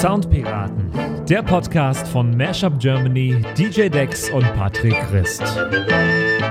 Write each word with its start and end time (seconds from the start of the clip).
Soundpiraten, 0.00 0.92
der 1.28 1.42
Podcast 1.42 2.06
von 2.06 2.36
Mashup 2.36 2.78
Germany, 2.78 3.42
DJ 3.58 3.88
Dex 3.88 4.30
und 4.30 4.44
Patrick 4.54 4.94
Christ. 5.10 5.42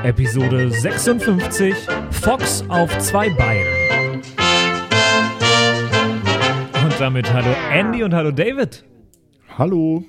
Episode 0.04 0.70
56: 0.70 1.74
Fox 2.12 2.66
auf 2.68 2.98
zwei 2.98 3.30
Beinen. 3.30 4.22
Und 6.84 7.00
damit 7.00 7.32
hallo 7.32 7.56
Andy 7.72 8.04
und 8.04 8.14
hallo 8.14 8.32
David. 8.32 8.84
Hallo. 9.58 10.04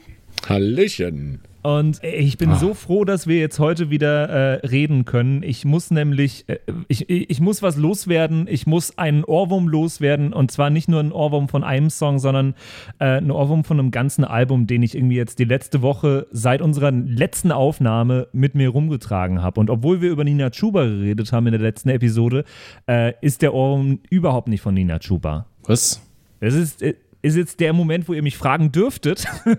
Hallöchen. 0.48 1.40
Und 1.62 2.02
ich 2.04 2.38
bin 2.38 2.50
ah. 2.50 2.56
so 2.56 2.72
froh, 2.74 3.04
dass 3.04 3.26
wir 3.26 3.38
jetzt 3.38 3.58
heute 3.58 3.90
wieder 3.90 4.28
äh, 4.28 4.66
reden 4.66 5.04
können. 5.04 5.42
Ich 5.42 5.64
muss 5.64 5.90
nämlich, 5.90 6.48
äh, 6.48 6.58
ich, 6.86 7.10
ich 7.10 7.40
muss 7.40 7.62
was 7.62 7.76
loswerden. 7.76 8.46
Ich 8.48 8.66
muss 8.66 8.96
einen 8.96 9.24
Ohrwurm 9.24 9.68
loswerden. 9.68 10.32
Und 10.32 10.50
zwar 10.50 10.70
nicht 10.70 10.88
nur 10.88 11.00
einen 11.00 11.12
Ohrwurm 11.12 11.48
von 11.48 11.64
einem 11.64 11.90
Song, 11.90 12.18
sondern 12.18 12.54
äh, 12.98 13.04
einen 13.04 13.30
Ohrwurm 13.30 13.64
von 13.64 13.78
einem 13.78 13.90
ganzen 13.90 14.24
Album, 14.24 14.66
den 14.66 14.82
ich 14.82 14.94
irgendwie 14.94 15.16
jetzt 15.16 15.38
die 15.40 15.44
letzte 15.44 15.82
Woche 15.82 16.26
seit 16.30 16.62
unserer 16.62 16.92
letzten 16.92 17.50
Aufnahme 17.50 18.28
mit 18.32 18.54
mir 18.54 18.68
rumgetragen 18.68 19.42
habe. 19.42 19.58
Und 19.58 19.68
obwohl 19.70 20.00
wir 20.00 20.10
über 20.10 20.24
Nina 20.24 20.50
Chuba 20.50 20.84
geredet 20.84 21.32
haben 21.32 21.46
in 21.46 21.52
der 21.52 21.60
letzten 21.60 21.88
Episode, 21.88 22.44
äh, 22.86 23.14
ist 23.20 23.42
der 23.42 23.52
Ohrwurm 23.52 23.98
überhaupt 24.10 24.48
nicht 24.48 24.60
von 24.60 24.74
Nina 24.74 24.98
Chuba. 25.00 25.46
Was? 25.64 26.00
Es 26.40 26.54
ist 26.54 26.82
äh, 26.82 26.94
ist 27.22 27.36
jetzt 27.36 27.60
der 27.60 27.72
Moment, 27.72 28.08
wo 28.08 28.14
ihr 28.14 28.22
mich 28.22 28.36
fragen 28.36 28.70
dürftet, 28.72 29.26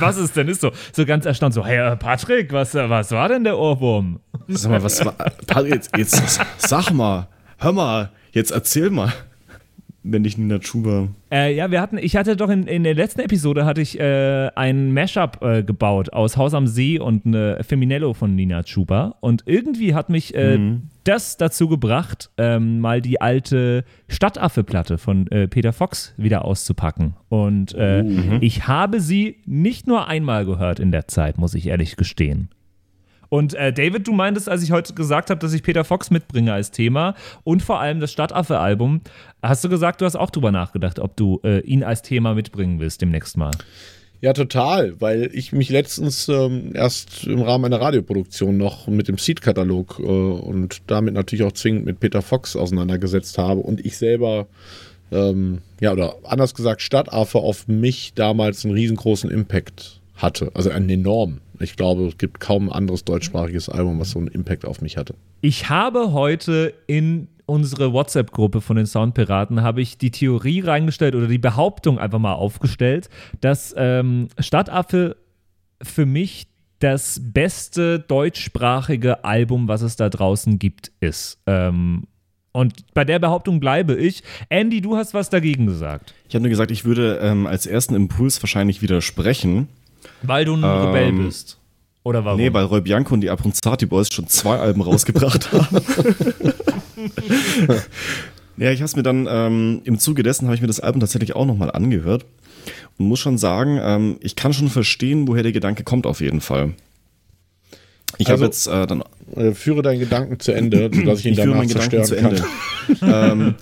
was 0.00 0.16
es 0.16 0.32
denn 0.32 0.48
ist. 0.48 0.60
So, 0.60 0.72
so 0.92 1.06
ganz 1.06 1.24
erstaunt, 1.24 1.54
so, 1.54 1.64
hey 1.64 1.96
Patrick, 1.96 2.52
was, 2.52 2.74
was 2.74 3.10
war 3.10 3.28
denn 3.28 3.44
der 3.44 3.58
Ohrwurm? 3.58 4.20
Sag 4.48 4.70
mal, 4.70 4.82
was 4.82 5.04
war, 5.04 5.66
jetzt, 5.66 5.96
jetzt 5.96 6.40
sag 6.58 6.90
mal, 6.90 7.28
hör 7.58 7.72
mal, 7.72 8.10
jetzt 8.32 8.50
erzähl 8.50 8.90
mal 8.90 9.12
wenn 10.04 10.24
ich 10.24 10.38
Nina 10.38 10.58
Chuba. 10.58 11.08
Äh, 11.32 11.56
ja, 11.56 11.70
wir 11.70 11.80
hatten, 11.80 11.98
ich 11.98 12.14
hatte 12.14 12.36
doch 12.36 12.50
in, 12.50 12.66
in 12.66 12.84
der 12.84 12.94
letzten 12.94 13.20
Episode 13.20 13.64
hatte 13.64 13.80
ich 13.80 13.98
äh, 13.98 14.50
ein 14.54 14.92
Mashup 14.92 15.42
äh, 15.42 15.62
gebaut 15.62 16.12
aus 16.12 16.36
Haus 16.36 16.54
am 16.54 16.66
See 16.66 16.98
und 16.98 17.26
eine 17.26 17.64
Feminello 17.64 18.12
von 18.12 18.36
Nina 18.36 18.62
Chuba. 18.62 19.16
Und 19.20 19.42
irgendwie 19.46 19.94
hat 19.94 20.10
mich 20.10 20.34
äh, 20.34 20.58
mhm. 20.58 20.82
das 21.04 21.38
dazu 21.38 21.68
gebracht, 21.68 22.30
ähm, 22.36 22.80
mal 22.80 23.00
die 23.00 23.20
alte 23.20 23.84
Stadtaffe-Platte 24.08 24.98
von 24.98 25.26
äh, 25.28 25.48
Peter 25.48 25.72
Fox 25.72 26.12
wieder 26.18 26.44
auszupacken. 26.44 27.14
Und 27.30 27.74
äh, 27.74 28.02
uh, 28.04 28.08
mhm. 28.08 28.38
ich 28.42 28.68
habe 28.68 29.00
sie 29.00 29.38
nicht 29.46 29.86
nur 29.86 30.06
einmal 30.06 30.44
gehört 30.44 30.78
in 30.78 30.92
der 30.92 31.08
Zeit, 31.08 31.38
muss 31.38 31.54
ich 31.54 31.66
ehrlich 31.66 31.96
gestehen. 31.96 32.50
Und 33.28 33.54
äh, 33.54 33.72
David, 33.72 34.06
du 34.06 34.12
meintest, 34.12 34.48
als 34.48 34.62
ich 34.62 34.72
heute 34.72 34.94
gesagt 34.94 35.30
habe, 35.30 35.40
dass 35.40 35.52
ich 35.52 35.62
Peter 35.62 35.84
Fox 35.84 36.10
mitbringe 36.10 36.52
als 36.52 36.70
Thema 36.70 37.14
und 37.44 37.62
vor 37.62 37.80
allem 37.80 38.00
das 38.00 38.12
Stadtaffe-Album, 38.12 39.00
hast 39.42 39.64
du 39.64 39.68
gesagt, 39.68 40.00
du 40.00 40.04
hast 40.04 40.16
auch 40.16 40.30
drüber 40.30 40.52
nachgedacht, 40.52 40.98
ob 40.98 41.16
du 41.16 41.40
äh, 41.44 41.60
ihn 41.60 41.82
als 41.82 42.02
Thema 42.02 42.34
mitbringen 42.34 42.80
willst 42.80 43.02
demnächst 43.02 43.36
mal. 43.36 43.52
Ja, 44.24 44.32
total, 44.32 44.98
weil 45.02 45.28
ich 45.34 45.52
mich 45.52 45.68
letztens 45.68 46.30
ähm, 46.30 46.70
erst 46.72 47.24
im 47.26 47.42
Rahmen 47.42 47.66
einer 47.66 47.78
Radioproduktion 47.78 48.56
noch 48.56 48.86
mit 48.86 49.06
dem 49.06 49.18
Seed-Katalog 49.18 49.98
äh, 49.98 50.02
und 50.02 50.80
damit 50.86 51.12
natürlich 51.12 51.44
auch 51.44 51.52
zwingend 51.52 51.84
mit 51.84 52.00
Peter 52.00 52.22
Fox 52.22 52.56
auseinandergesetzt 52.56 53.36
habe 53.36 53.60
und 53.60 53.84
ich 53.84 53.98
selber, 53.98 54.46
ähm, 55.12 55.58
ja, 55.78 55.92
oder 55.92 56.16
anders 56.22 56.54
gesagt, 56.54 56.80
Stadtaffe 56.80 57.36
auf 57.36 57.68
mich 57.68 58.14
damals 58.14 58.64
einen 58.64 58.72
riesengroßen 58.72 59.30
Impact 59.30 60.00
hatte, 60.14 60.50
also 60.54 60.70
einen 60.70 60.88
enormen. 60.88 61.42
Ich 61.60 61.76
glaube, 61.76 62.06
es 62.06 62.18
gibt 62.18 62.40
kaum 62.40 62.68
ein 62.68 62.72
anderes 62.72 63.04
deutschsprachiges 63.04 63.68
Album, 63.68 64.00
was 64.00 64.10
so 64.10 64.18
einen 64.18 64.28
Impact 64.28 64.64
auf 64.64 64.80
mich 64.80 64.96
hatte. 64.96 65.14
Ich 65.40 65.68
habe 65.68 66.12
heute 66.12 66.74
in 66.86 67.28
unsere 67.46 67.92
WhatsApp-Gruppe 67.92 68.60
von 68.60 68.76
den 68.76 68.86
Soundpiraten 68.86 69.62
habe 69.62 69.82
ich 69.82 69.98
die 69.98 70.10
Theorie 70.10 70.60
reingestellt 70.60 71.14
oder 71.14 71.26
die 71.26 71.38
Behauptung 71.38 71.98
einfach 71.98 72.18
mal 72.18 72.32
aufgestellt, 72.32 73.08
dass 73.40 73.74
ähm, 73.76 74.28
Stadtaffe 74.38 75.16
für 75.82 76.06
mich 76.06 76.46
das 76.78 77.20
beste 77.22 77.98
deutschsprachige 77.98 79.24
Album, 79.24 79.68
was 79.68 79.82
es 79.82 79.96
da 79.96 80.08
draußen 80.08 80.58
gibt, 80.58 80.92
ist. 81.00 81.38
Ähm, 81.46 82.04
und 82.52 82.94
bei 82.94 83.04
der 83.04 83.18
Behauptung 83.18 83.58
bleibe 83.58 83.94
ich. 83.94 84.22
Andy, 84.48 84.80
du 84.80 84.96
hast 84.96 85.12
was 85.12 85.28
dagegen 85.28 85.66
gesagt. 85.66 86.14
Ich 86.28 86.34
habe 86.34 86.42
nur 86.42 86.50
gesagt, 86.50 86.70
ich 86.70 86.84
würde 86.84 87.18
ähm, 87.20 87.46
als 87.46 87.66
ersten 87.66 87.94
Impuls 87.94 88.42
wahrscheinlich 88.42 88.80
widersprechen. 88.80 89.68
Weil 90.22 90.44
du 90.44 90.54
ein 90.54 90.62
ähm, 90.62 90.86
Rebell 90.86 91.12
bist. 91.12 91.58
Oder 92.02 92.24
warum? 92.24 92.38
Nee, 92.38 92.52
weil 92.52 92.64
Roy 92.64 92.82
Bianco 92.82 93.14
und 93.14 93.22
die 93.22 93.30
Abronzati 93.30 93.86
Boys 93.86 94.12
schon 94.12 94.28
zwei 94.28 94.58
Alben 94.58 94.82
rausgebracht 94.82 95.52
haben. 95.52 95.76
ja, 98.58 98.70
ich 98.70 98.80
habe 98.80 98.84
es 98.84 98.96
mir 98.96 99.02
dann 99.02 99.26
ähm, 99.28 99.80
im 99.84 99.98
Zuge 99.98 100.22
dessen 100.22 100.46
habe 100.46 100.54
ich 100.54 100.60
mir 100.60 100.66
das 100.66 100.80
Album 100.80 101.00
tatsächlich 101.00 101.34
auch 101.34 101.46
nochmal 101.46 101.70
angehört 101.70 102.26
und 102.98 103.06
muss 103.06 103.20
schon 103.20 103.38
sagen, 103.38 103.80
ähm, 103.82 104.18
ich 104.20 104.36
kann 104.36 104.52
schon 104.52 104.68
verstehen, 104.68 105.26
woher 105.26 105.42
der 105.42 105.52
Gedanke 105.52 105.82
kommt 105.82 106.06
auf 106.06 106.20
jeden 106.20 106.42
Fall. 106.42 106.74
Ich 108.18 108.28
also, 108.28 108.42
habe 108.42 108.44
jetzt 108.44 108.66
äh, 108.66 108.86
dann. 108.86 109.02
Äh, 109.36 109.52
führe 109.52 109.82
deinen 109.82 110.00
Gedanken 110.00 110.38
zu 110.38 110.52
Ende, 110.52 110.90
sodass 110.94 111.20
ich 111.20 111.26
ihn 111.26 111.32
ich 111.32 111.38
danach 111.38 111.54
führe 111.54 111.56
meinen 111.56 111.68
Gedanken 111.68 112.04
zu 112.04 112.16
Ende. 112.16 112.44
ähm, 113.02 113.54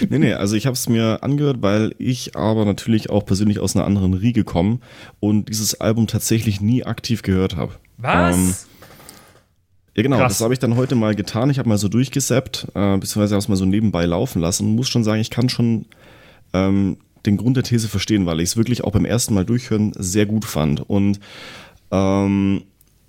nee, 0.08 0.18
nee, 0.18 0.32
also 0.32 0.56
ich 0.56 0.66
habe 0.66 0.74
es 0.74 0.88
mir 0.88 1.22
angehört, 1.22 1.58
weil 1.60 1.94
ich 1.98 2.36
aber 2.36 2.64
natürlich 2.64 3.10
auch 3.10 3.24
persönlich 3.24 3.58
aus 3.60 3.76
einer 3.76 3.84
anderen 3.84 4.14
Riege 4.14 4.44
komme 4.44 4.80
und 5.20 5.48
dieses 5.48 5.80
Album 5.80 6.06
tatsächlich 6.06 6.60
nie 6.60 6.84
aktiv 6.84 7.22
gehört 7.22 7.56
habe. 7.56 7.72
Was? 7.98 8.36
Ähm, 8.36 8.54
ja, 9.94 10.02
genau, 10.02 10.18
Krass. 10.18 10.34
das 10.34 10.40
habe 10.42 10.54
ich 10.54 10.60
dann 10.60 10.76
heute 10.76 10.94
mal 10.94 11.14
getan. 11.14 11.50
Ich 11.50 11.58
habe 11.58 11.68
mal 11.68 11.78
so 11.78 11.88
durchgesappt, 11.88 12.68
äh, 12.74 12.96
beziehungsweise 12.98 13.34
habe 13.34 13.40
es 13.40 13.48
mal 13.48 13.56
so 13.56 13.64
nebenbei 13.64 14.06
laufen 14.06 14.40
lassen 14.40 14.68
und 14.68 14.76
muss 14.76 14.88
schon 14.88 15.04
sagen, 15.04 15.20
ich 15.20 15.30
kann 15.30 15.48
schon 15.48 15.86
ähm, 16.52 16.98
den 17.26 17.36
Grund 17.36 17.56
der 17.56 17.64
These 17.64 17.88
verstehen, 17.88 18.24
weil 18.24 18.40
ich 18.40 18.50
es 18.50 18.56
wirklich 18.56 18.84
auch 18.84 18.92
beim 18.92 19.04
ersten 19.04 19.34
Mal 19.34 19.44
durchhören 19.44 19.92
sehr 19.96 20.26
gut 20.26 20.44
fand. 20.44 20.88
Und 20.88 21.20
ähm, 21.90 22.62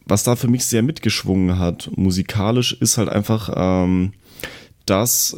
was 0.09 0.23
da 0.23 0.35
für 0.35 0.47
mich 0.47 0.65
sehr 0.65 0.81
mitgeschwungen 0.81 1.59
hat, 1.59 1.89
musikalisch, 1.95 2.73
ist 2.73 2.97
halt 2.97 3.09
einfach, 3.09 3.49
ähm, 3.55 4.13
dass 4.85 5.37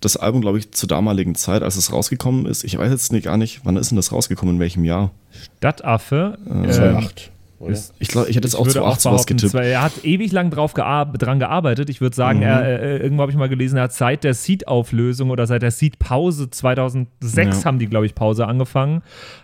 das 0.00 0.16
Album, 0.16 0.40
glaube 0.40 0.58
ich, 0.58 0.72
zur 0.72 0.88
damaligen 0.88 1.34
Zeit, 1.34 1.62
als 1.62 1.76
es 1.76 1.92
rausgekommen 1.92 2.46
ist, 2.46 2.64
ich 2.64 2.76
weiß 2.78 2.90
jetzt 2.90 3.12
nicht, 3.12 3.24
gar 3.24 3.36
nicht, 3.36 3.60
wann 3.64 3.76
ist 3.76 3.90
denn 3.90 3.96
das 3.96 4.12
rausgekommen, 4.12 4.56
in 4.56 4.60
welchem 4.60 4.84
Jahr? 4.84 5.10
Stadtaffe. 5.58 6.38
Äh, 6.46 6.70
2008. 6.70 7.30
Ist, 7.68 7.94
ich 8.00 8.08
glaube, 8.08 8.28
ich 8.28 8.34
hätte 8.34 8.48
jetzt 8.48 8.56
auch 8.56 8.66
2008 8.66 9.00
sowas 9.00 9.26
getippt. 9.26 9.54
Er 9.54 9.82
hat 9.82 10.04
ewig 10.04 10.32
lang 10.32 10.50
drauf 10.50 10.74
gear 10.74 11.06
dran 11.12 11.38
gearbeitet. 11.38 11.90
Ich 11.90 12.00
würde 12.00 12.16
sagen, 12.16 12.38
mhm. 12.38 12.44
er, 12.44 12.82
äh, 12.82 12.96
irgendwo 12.96 13.22
habe 13.22 13.30
ich 13.30 13.38
mal 13.38 13.48
gelesen, 13.48 13.76
er 13.76 13.84
hat 13.84 13.92
seit 13.92 14.24
der 14.24 14.34
Seed-Auflösung 14.34 15.30
oder 15.30 15.46
seit 15.46 15.62
der 15.62 15.70
Seed-Pause 15.70 16.50
2006 16.50 17.58
ja. 17.58 17.64
haben 17.64 17.78
die, 17.78 17.86
glaube 17.86 18.06
ich, 18.06 18.16
Pause 18.16 18.48
angefangen. 18.48 19.02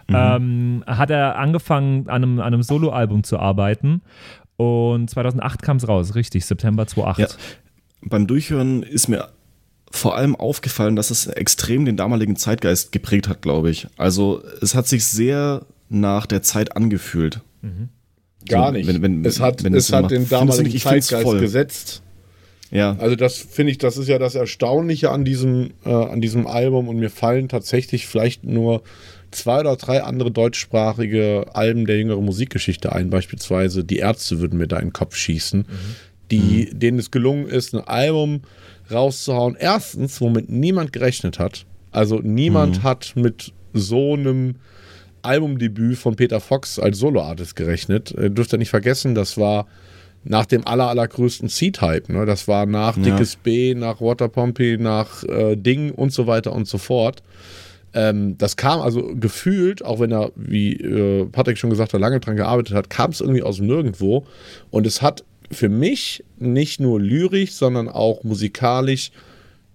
Mhm. 0.09 0.17
Ähm, 0.17 0.85
hat 0.87 1.11
er 1.11 1.37
angefangen, 1.37 2.09
an 2.09 2.25
einem, 2.25 2.41
an 2.41 2.47
einem 2.47 2.63
Soloalbum 2.63 3.23
zu 3.23 3.39
arbeiten 3.39 4.03
und 4.59 5.09
2008 5.09 5.63
kam 5.63 5.77
es 5.77 5.87
raus, 5.87 6.17
richtig, 6.17 6.45
September 6.45 6.87
2008. 6.87 7.19
Ja, 7.21 7.37
beim 8.03 8.27
Durchhören 8.27 8.83
ist 8.83 9.09
mir 9.09 9.29
vor 9.91 10.17
allem 10.17 10.35
aufgefallen, 10.35 10.97
dass 10.97 11.11
es 11.11 11.29
extrem 11.29 11.85
den 11.85 11.97
damaligen 11.97 12.35
Zeitgeist 12.35 12.91
geprägt 12.91 13.29
hat, 13.29 13.41
glaube 13.41 13.71
ich. 13.71 13.87
Also 13.97 14.43
es 14.61 14.75
hat 14.75 14.89
sich 14.89 15.05
sehr 15.05 15.65
nach 15.89 16.27
der 16.27 16.43
Zeit 16.43 16.77
angefühlt. 16.77 17.41
Mhm. 17.63 17.89
Gar 18.49 18.73
nicht. 18.73 18.89
Wenn, 18.89 19.01
wenn, 19.01 19.25
es 19.25 19.39
hat, 19.39 19.65
es 19.65 19.93
hat 19.93 20.11
den 20.11 20.29
damaligen 20.29 20.73
nicht, 20.73 20.83
Zeitgeist 20.83 21.39
gesetzt. 21.39 22.03
Ja. 22.73 22.97
Also 22.99 23.15
das 23.15 23.39
finde 23.39 23.71
ich, 23.71 23.79
das 23.79 23.97
ist 23.97 24.09
ja 24.09 24.19
das 24.19 24.35
Erstaunliche 24.35 25.11
an 25.11 25.25
diesem, 25.25 25.71
äh, 25.85 25.91
an 25.91 26.21
diesem 26.21 26.49
Album 26.49 26.89
und 26.89 26.99
mir 26.99 27.11
fallen 27.11 27.49
tatsächlich 27.49 28.09
vielleicht 28.09 28.43
nur 28.43 28.83
zwei 29.31 29.61
oder 29.61 29.77
drei 29.77 30.03
andere 30.03 30.31
deutschsprachige 30.31 31.47
Alben 31.53 31.87
der 31.87 31.99
jüngeren 31.99 32.25
Musikgeschichte 32.25 32.93
ein, 32.93 33.11
beispielsweise 33.11 33.85
Die 33.85 33.99
Ärzte 33.99 34.41
würden 34.41 34.59
mir 34.59 34.67
da 34.67 34.79
in 34.79 34.89
den 34.89 34.93
Kopf 34.93 35.17
schießen, 35.17 35.61
mhm. 35.61 35.67
die, 36.31 36.71
denen 36.73 36.99
es 36.99 37.11
gelungen 37.11 37.47
ist, 37.47 37.75
ein 37.75 37.87
Album 37.87 38.43
rauszuhauen. 38.91 39.57
Erstens, 39.59 40.21
womit 40.21 40.49
niemand 40.49 40.93
gerechnet 40.93 41.39
hat. 41.39 41.67
Also 41.91 42.21
niemand 42.23 42.79
mhm. 42.79 42.83
hat 42.83 43.13
mit 43.17 43.53
so 43.73 44.15
einem 44.15 44.57
Albumdebüt 45.23 45.99
von 45.99 46.17
Peter 46.17 46.41
Fox 46.41 46.79
als 46.79 46.99
Soloartist 46.99 47.57
gerechnet. 47.57 48.15
Ihr 48.19 48.31
dürft 48.31 48.53
ihr 48.53 48.59
nicht 48.59 48.71
vergessen, 48.71 49.15
das 49.15 49.37
war 49.37 49.67
nach 50.25 50.47
dem 50.47 50.67
aller, 50.67 50.89
allergrößten 50.89 51.49
Seed-Hype. 51.49 52.09
Ne? 52.09 52.27
Das 52.27 52.49
war 52.49 52.67
nach 52.67 52.97
ja. 52.97 53.05
Dickes 53.05 53.37
B, 53.37 53.75
nach 53.75 54.01
Water 54.01 54.29
Pompey, 54.29 54.77
nach 54.79 55.23
äh, 55.25 55.57
Ding 55.57 55.93
und 55.93 56.13
so 56.13 56.27
weiter 56.27 56.53
und 56.53 56.67
so 56.67 56.79
fort. 56.79 57.23
Ähm, 57.99 58.39
das 58.39 58.57
kam 58.57 58.81
also 58.81 59.13
gefühlt, 59.17 59.85
auch 59.85 59.99
wenn 59.99 60.13
er, 60.13 60.31
wie 60.37 60.75
äh, 60.75 61.25
Patrick 61.27 61.59
schon 61.59 61.71
gesagt 61.71 61.93
hat, 61.93 62.01
lange 62.01 62.21
dran 62.21 62.37
gearbeitet 62.37 62.73
hat, 62.73 62.91
kam 62.91 63.11
es 63.11 63.21
irgendwie 63.21 63.43
aus 63.43 63.59
Nirgendwo. 63.59 64.25
Und 64.71 64.87
es 64.87 65.03
hat 65.03 65.25
für 65.51 65.69
mich 65.69 66.23
nicht 66.39 66.79
nur 66.79 67.01
lyrisch, 67.01 67.55
sondern 67.55 67.89
auch 67.89 68.23
musikalisch 68.23 69.11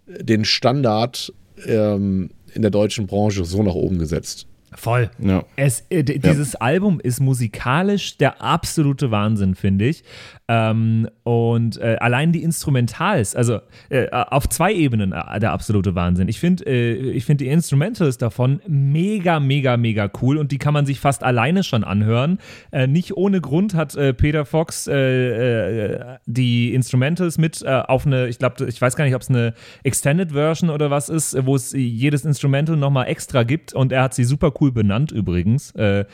den 0.08 0.46
Standard 0.46 1.34
ähm, 1.66 2.30
in 2.54 2.62
der 2.62 2.72
deutschen 2.72 3.08
Branche 3.08 3.44
so 3.44 3.62
nach 3.62 3.76
oben 3.76 4.00
gesetzt. 4.00 4.48
Voll. 4.76 5.10
Ja. 5.20 5.44
Es, 5.56 5.86
äh, 5.90 6.04
dieses 6.04 6.54
ja. 6.54 6.62
Album 6.62 7.00
ist 7.00 7.20
musikalisch 7.20 8.18
der 8.18 8.42
absolute 8.42 9.12
Wahnsinn, 9.12 9.56
finde 9.56 9.86
ich. 9.86 10.04
Ähm, 10.50 11.08
und 11.24 11.78
äh, 11.78 11.96
allein 12.00 12.34
die 12.34 12.44
Instrumentals, 12.44 13.36
also 13.36 13.60
äh, 13.90 14.10
auf 14.12 14.50
zwei 14.50 14.74
Ebenen 14.74 15.14
äh, 15.14 15.40
der 15.40 15.54
absolute 15.54 15.96
Wahnsinn. 15.96 16.28
Ich 16.28 16.40
finde 16.40 16.66
äh, 16.66 17.20
find 17.22 17.40
die 17.40 17.48
Instrumentals 17.48 18.18
davon 18.18 18.62
mega, 18.68 19.40
mega, 19.40 19.78
mega 19.78 20.12
cool 20.22 20.38
und 20.38 20.52
die 20.52 20.58
kann 20.58 20.74
man 20.74 20.86
sich 20.86 21.00
fast 21.00 21.24
alleine 21.24 21.64
schon 21.64 21.84
anhören. 21.84 22.40
Nicht 22.88 23.16
ohne 23.16 23.40
Grund 23.40 23.74
hat 23.76 23.94
Peter 24.18 24.46
Fox 24.46 24.86
die 24.86 26.74
Instrumentals 26.74 27.38
mit 27.38 27.66
auf 27.66 28.06
eine, 28.06 28.28
ich 28.28 28.40
glaube, 28.40 28.66
ich 28.66 28.82
weiß 28.82 28.96
gar 28.96 29.06
nicht, 29.06 29.16
ob 29.16 29.22
es 29.22 29.30
eine 29.30 29.54
Extended 29.84 30.32
Version 30.32 30.70
oder 30.70 30.92
was 30.92 31.10
ist, 31.10 31.46
wo 31.46 31.56
es 31.56 31.72
jedes 31.72 32.26
Instrumental 32.26 32.76
nochmal 32.76 33.08
extra 33.08 33.44
gibt 33.44 33.74
und 33.74 33.92
er 33.92 34.04
hat 34.04 34.14
sie 34.14 34.24
super 34.24 34.52
cool 34.60 34.63
benannt 34.72 35.12
übrigens. 35.12 35.74
da 35.74 36.06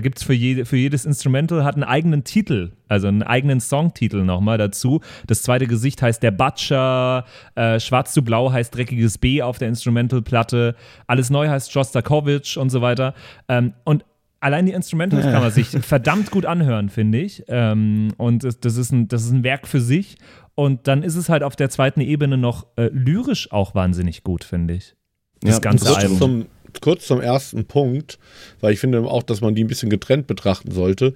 gibt 0.00 0.18
es 0.18 0.24
für, 0.24 0.34
jede, 0.34 0.64
für 0.64 0.76
jedes 0.76 1.04
Instrumental 1.04 1.64
hat 1.64 1.74
einen 1.74 1.84
eigenen 1.84 2.24
Titel 2.24 2.72
also 2.92 3.08
einen 3.08 3.22
eigenen 3.22 3.60
Songtitel 3.60 4.22
nochmal 4.22 4.58
dazu. 4.58 5.00
Das 5.26 5.42
zweite 5.42 5.66
Gesicht 5.66 6.02
heißt 6.02 6.22
Der 6.22 6.30
Butcher, 6.30 7.24
äh, 7.54 7.80
Schwarz 7.80 8.12
zu 8.12 8.22
Blau 8.22 8.52
heißt 8.52 8.74
Dreckiges 8.74 9.16
B 9.16 9.42
auf 9.42 9.58
der 9.58 9.68
Instrumentalplatte, 9.68 10.76
Alles 11.06 11.30
Neu 11.30 11.48
heißt 11.48 11.72
Shostakovich 11.72 12.58
und 12.58 12.68
so 12.68 12.82
weiter. 12.82 13.14
Ähm, 13.48 13.72
und 13.84 14.04
allein 14.40 14.66
die 14.66 14.72
Instrumentals 14.72 15.24
kann 15.24 15.42
man 15.42 15.50
sich 15.50 15.68
verdammt 15.80 16.30
gut 16.30 16.44
anhören, 16.44 16.90
finde 16.90 17.18
ich. 17.18 17.44
Ähm, 17.48 18.12
und 18.18 18.44
das, 18.44 18.76
ist 18.76 18.92
ein, 18.92 19.08
das 19.08 19.24
ist 19.24 19.32
ein 19.32 19.42
Werk 19.42 19.66
für 19.66 19.80
sich. 19.80 20.18
Und 20.54 20.86
dann 20.86 21.02
ist 21.02 21.16
es 21.16 21.30
halt 21.30 21.42
auf 21.42 21.56
der 21.56 21.70
zweiten 21.70 22.02
Ebene 22.02 22.36
noch 22.36 22.66
äh, 22.76 22.90
lyrisch 22.92 23.50
auch 23.52 23.74
wahnsinnig 23.74 24.22
gut, 24.22 24.44
finde 24.44 24.74
ich. 24.74 24.96
Das 25.40 25.54
ja, 25.54 25.60
ganze 25.60 25.96
Album. 25.96 26.18
Zum, 26.18 26.46
kurz 26.80 27.06
zum 27.06 27.20
ersten 27.20 27.64
Punkt, 27.64 28.18
weil 28.60 28.72
ich 28.72 28.80
finde 28.80 29.02
auch, 29.02 29.22
dass 29.22 29.40
man 29.40 29.54
die 29.54 29.64
ein 29.64 29.68
bisschen 29.68 29.90
getrennt 29.90 30.26
betrachten 30.26 30.70
sollte. 30.70 31.14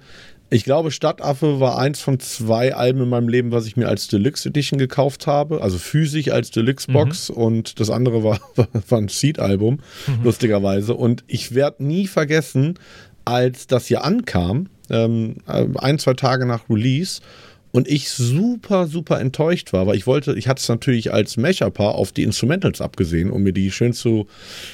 Ich 0.49 0.63
glaube, 0.63 0.91
Stadtaffe 0.91 1.59
war 1.59 1.77
eins 1.77 1.99
von 1.99 2.21
zwei 2.21 2.73
Alben 2.73 3.01
in 3.01 3.09
meinem 3.09 3.27
Leben, 3.27 3.51
was 3.51 3.65
ich 3.65 3.75
mir 3.75 3.89
als 3.89 4.07
Deluxe 4.07 4.47
Edition 4.47 4.79
gekauft 4.79 5.27
habe. 5.27 5.61
Also 5.61 5.77
physisch 5.77 6.31
als 6.31 6.51
Deluxe 6.51 6.89
Box 6.89 7.29
mhm. 7.29 7.35
und 7.35 7.79
das 7.81 7.89
andere 7.89 8.23
war, 8.23 8.39
war 8.55 8.97
ein 8.97 9.09
Seed-Album, 9.09 9.79
mhm. 10.07 10.23
lustigerweise. 10.23 10.93
Und 10.93 11.25
ich 11.27 11.53
werde 11.53 11.83
nie 11.83 12.07
vergessen, 12.07 12.75
als 13.25 13.67
das 13.67 13.87
hier 13.87 14.05
ankam, 14.05 14.69
ähm, 14.89 15.35
ein, 15.45 15.99
zwei 15.99 16.13
Tage 16.13 16.45
nach 16.45 16.69
Release 16.69 17.19
und 17.77 17.87
ich 17.87 18.09
super, 18.09 18.87
super 18.87 19.19
enttäuscht 19.19 19.71
war, 19.71 19.85
weil 19.85 19.97
ich 19.97 20.07
wollte, 20.07 20.33
ich 20.33 20.47
hatte 20.47 20.59
es 20.59 20.67
natürlich 20.67 21.13
als 21.13 21.37
Mashup-Paar 21.37 21.93
auf 21.93 22.11
die 22.11 22.23
Instrumentals 22.23 22.81
abgesehen, 22.81 23.29
um 23.29 23.43
mir 23.43 23.53
die 23.53 23.69
schön 23.69 23.93
zu, 23.93 24.25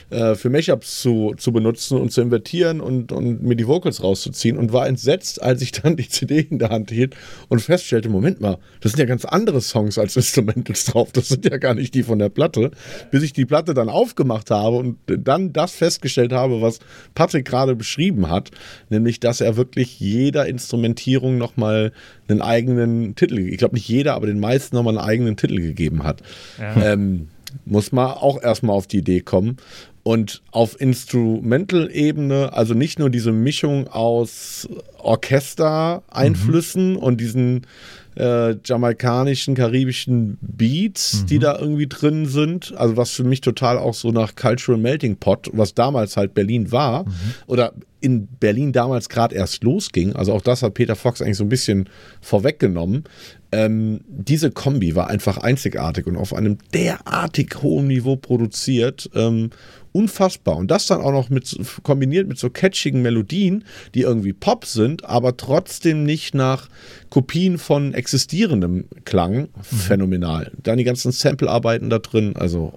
äh, 0.10 0.36
für 0.36 0.50
Mashups 0.50 1.02
zu, 1.02 1.34
zu 1.36 1.52
benutzen 1.52 1.98
und 2.00 2.14
zu 2.14 2.22
invertieren 2.22 2.80
und, 2.80 3.12
und 3.12 3.44
mir 3.44 3.58
die 3.58 3.68
Vocals 3.68 4.02
rauszuziehen 4.02 4.58
und 4.58 4.72
war 4.72 4.88
entsetzt, 4.88 5.42
als 5.42 5.62
ich 5.62 5.74
dann 5.74 5.98
die 5.98 6.08
CD 6.08 6.48
in 6.50 6.60
der 6.60 6.70
Hand 6.70 6.92
hielt 6.92 7.18
und 7.50 7.60
feststellte, 7.60 8.08
Moment 8.08 8.40
mal, 8.40 8.58
das 8.80 8.94
sind 8.94 9.00
ja 9.00 9.06
ganz 9.06 9.26
andere 9.26 9.60
Songs 9.60 9.98
als 9.98 10.16
Instrumentals 10.16 10.86
drauf, 10.86 11.12
das 11.12 11.28
sind 11.28 11.44
ja 11.44 11.58
gar 11.58 11.74
nicht 11.74 11.94
die 11.96 12.04
von 12.04 12.20
der 12.20 12.30
Platte, 12.30 12.72
bis 13.12 13.22
ich 13.22 13.34
die 13.34 13.46
Platte 13.46 13.74
dann 13.74 13.90
aufgemacht 13.90 14.50
habe 14.50 14.78
und 14.78 14.96
dann 15.08 15.52
das 15.52 15.74
festgestellt 15.74 16.32
habe, 16.32 16.62
was 16.62 16.80
Patrick 17.16 17.44
gerade 17.44 17.76
beschrieben 17.76 18.30
hat, 18.30 18.52
nämlich, 18.90 19.20
dass 19.20 19.42
er 19.42 19.58
wirklich 19.58 20.00
jeder 20.00 20.46
Instrumentierung 20.46 21.38
nochmal 21.38 21.92
einen 22.30 22.42
eigenen 22.42 22.93
Titel, 23.16 23.40
ich 23.40 23.58
glaube 23.58 23.76
nicht 23.76 23.88
jeder, 23.88 24.16
aber 24.16 24.28
den 24.28 24.40
meisten 24.40 24.76
nochmal 24.76 24.98
einen 24.98 25.08
eigenen 25.08 25.38
Titel 25.38 25.60
gegeben 25.60 26.04
hat. 26.04 26.22
Ja. 26.60 26.94
Ähm, 26.94 27.28
muss 27.66 27.92
man 27.92 28.08
auch 28.08 28.42
erstmal 28.42 28.76
auf 28.76 28.88
die 28.88 28.98
Idee 28.98 29.22
kommen. 29.22 29.58
Und 30.04 30.42
auf 30.52 30.82
Instrumental-Ebene, 30.82 32.52
also 32.52 32.74
nicht 32.74 33.00
nur 33.00 33.10
diese 33.10 33.32
Mischung 33.32 33.88
aus 33.88 34.68
Orchester-Einflüssen 34.98 36.92
mhm. 36.92 36.98
und 36.98 37.22
diesen 37.22 37.66
äh, 38.16 38.56
jamaikanischen, 38.64 39.56
karibischen 39.56 40.38
Beats, 40.42 41.22
mhm. 41.22 41.26
die 41.28 41.40
da 41.40 41.58
irgendwie 41.60 41.88
drin 41.88 42.26
sind. 42.26 42.74
Also 42.78 42.98
was 42.98 43.12
für 43.12 43.24
mich 43.24 43.42
total 43.42 43.78
auch 43.78 43.94
so 43.94 44.12
nach 44.12 44.36
Cultural 44.36 44.80
Melting 44.80 45.18
Pot, 45.18 45.50
was 45.54 45.74
damals 45.74 46.18
halt 46.18 46.34
Berlin 46.34 46.72
war, 46.72 47.04
mhm. 47.04 47.12
oder 47.48 47.74
in 48.00 48.28
Berlin 48.28 48.74
damals 48.74 49.08
gerade 49.08 49.34
erst 49.34 49.64
losging, 49.64 50.14
also 50.14 50.34
auch 50.34 50.42
das 50.42 50.62
hat 50.62 50.74
Peter 50.74 50.98
Fox 50.98 51.22
eigentlich 51.22 51.38
so 51.38 51.46
ein 51.46 51.50
bisschen 51.50 51.88
vorweggenommen, 52.20 53.06
ähm, 53.54 54.02
diese 54.08 54.52
Kombi 54.52 54.96
war 54.96 55.10
einfach 55.10 55.38
einzigartig 55.38 56.08
und 56.08 56.18
auf 56.18 56.34
einem 56.34 56.58
derartig 56.74 57.62
hohen 57.62 57.88
Niveau 57.88 58.16
produziert. 58.16 59.10
Ähm, 59.14 59.52
unfassbar. 59.94 60.58
Und 60.58 60.70
das 60.70 60.88
dann 60.88 61.02
auch 61.02 61.12
noch 61.12 61.30
mit 61.30 61.56
kombiniert 61.84 62.28
mit 62.28 62.38
so 62.38 62.50
catchigen 62.50 63.02
Melodien, 63.02 63.64
die 63.96 64.02
irgendwie 64.02 64.34
Pop 64.34 64.66
sind, 64.66 65.06
aber 65.06 65.38
trotzdem 65.38 66.04
nicht 66.04 66.36
nach 66.36 66.68
Kopien 67.10 67.58
von 67.58 67.94
existierendem 67.94 68.86
Klang. 69.06 69.34
Mhm. 69.42 69.48
Phänomenal. 69.64 70.52
Dann 70.62 70.78
die 70.78 70.84
ganzen 70.84 71.12
Sample-Arbeiten 71.12 71.90
da 71.90 72.00
drin. 72.00 72.36
Also 72.36 72.74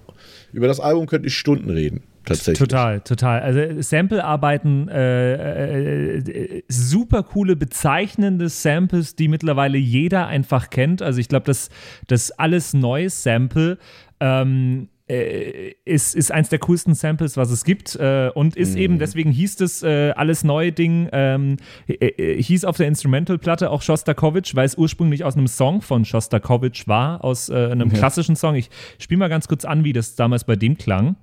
über 0.52 0.68
das 0.68 0.78
Album 0.78 1.06
könnte 1.06 1.28
ich 1.28 1.36
Stunden 1.36 1.70
reden 1.70 2.02
tatsächlich. 2.26 2.58
Total, 2.58 3.00
total. 3.00 3.40
Also 3.40 3.80
Sample-Arbeiten, 3.80 4.88
äh, 4.88 6.16
äh, 6.16 6.62
super 6.68 7.22
coole, 7.22 7.56
bezeichnende 7.56 8.48
Samples, 8.48 9.16
die 9.16 9.28
mittlerweile 9.28 9.78
jeder 9.78 10.26
einfach 10.26 10.68
kennt. 10.70 11.00
Also 11.00 11.20
ich 11.20 11.28
glaube, 11.28 11.46
das, 11.46 11.70
das 12.08 12.32
alles 12.32 12.74
neues 12.74 13.22
Sample 13.22 13.78
ähm, 14.20 14.88
äh, 15.08 15.74
ist, 15.84 16.14
ist 16.14 16.32
eins 16.32 16.48
der 16.48 16.58
coolsten 16.60 16.94
Samples, 16.94 17.36
was 17.36 17.50
es 17.50 17.64
gibt. 17.64 17.96
Äh, 17.96 18.30
und 18.34 18.56
ist 18.56 18.72
mhm. 18.72 18.80
eben, 18.80 18.98
deswegen 18.98 19.30
hieß 19.30 19.56
das 19.56 19.82
äh, 19.82 20.12
alles 20.16 20.44
neue 20.44 20.72
Ding, 20.72 21.08
ähm, 21.12 21.56
äh, 21.86 21.94
äh, 21.94 22.42
hieß 22.42 22.64
auf 22.64 22.76
der 22.76 22.88
Instrumental-Platte 22.88 23.70
auch 23.70 23.82
Shostakovich, 23.82 24.54
weil 24.54 24.66
es 24.66 24.76
ursprünglich 24.76 25.24
aus 25.24 25.36
einem 25.36 25.46
Song 25.46 25.80
von 25.80 26.04
Shostakovich 26.04 26.88
war, 26.88 27.24
aus 27.24 27.48
äh, 27.48 27.54
einem 27.54 27.88
ja. 27.92 27.98
klassischen 27.98 28.36
Song. 28.36 28.56
Ich 28.56 28.70
spiele 28.98 29.18
mal 29.18 29.28
ganz 29.28 29.48
kurz 29.48 29.64
an, 29.64 29.84
wie 29.84 29.92
das 29.92 30.16
damals 30.16 30.44
bei 30.44 30.56
dem 30.56 30.76
klang. 30.76 31.16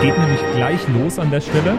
Geht 0.00 0.18
nämlich 0.18 0.40
gleich 0.54 0.80
los 0.88 1.18
an 1.18 1.30
der 1.30 1.40
Stelle. 1.40 1.78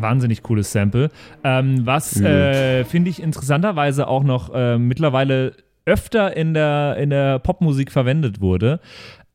Wahnsinnig 0.00 0.42
cooles 0.42 0.72
Sample. 0.72 1.10
Ähm, 1.44 1.86
was 1.86 2.20
äh, 2.20 2.84
finde 2.84 3.10
ich 3.10 3.22
interessanterweise 3.22 4.06
auch 4.08 4.24
noch 4.24 4.54
äh, 4.54 4.78
mittlerweile 4.78 5.54
öfter 5.84 6.36
in 6.36 6.54
der, 6.54 6.96
in 6.98 7.10
der 7.10 7.38
Popmusik 7.38 7.90
verwendet 7.90 8.40
wurde. 8.40 8.80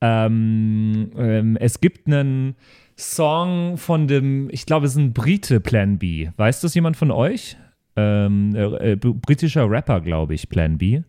Ähm, 0.01 1.11
ähm, 1.17 1.57
es 1.59 1.79
gibt 1.79 2.07
einen 2.07 2.55
Song 2.97 3.77
von 3.77 4.07
dem, 4.07 4.49
ich 4.51 4.65
glaube, 4.65 4.85
es 4.85 4.93
ist 4.93 4.97
ein 4.97 5.13
Brite 5.13 5.59
Plan 5.59 5.97
B. 5.97 6.29
Weiß 6.37 6.61
das 6.61 6.75
jemand 6.75 6.95
von 6.97 7.09
euch? 7.09 7.57
Ähm, 7.95 8.55
äh, 8.55 8.91
äh 8.91 8.95
britischer 8.95 9.69
Rapper, 9.69 10.01
glaube 10.01 10.33
ich, 10.35 10.49
Plan 10.49 10.77
B. 10.77 11.01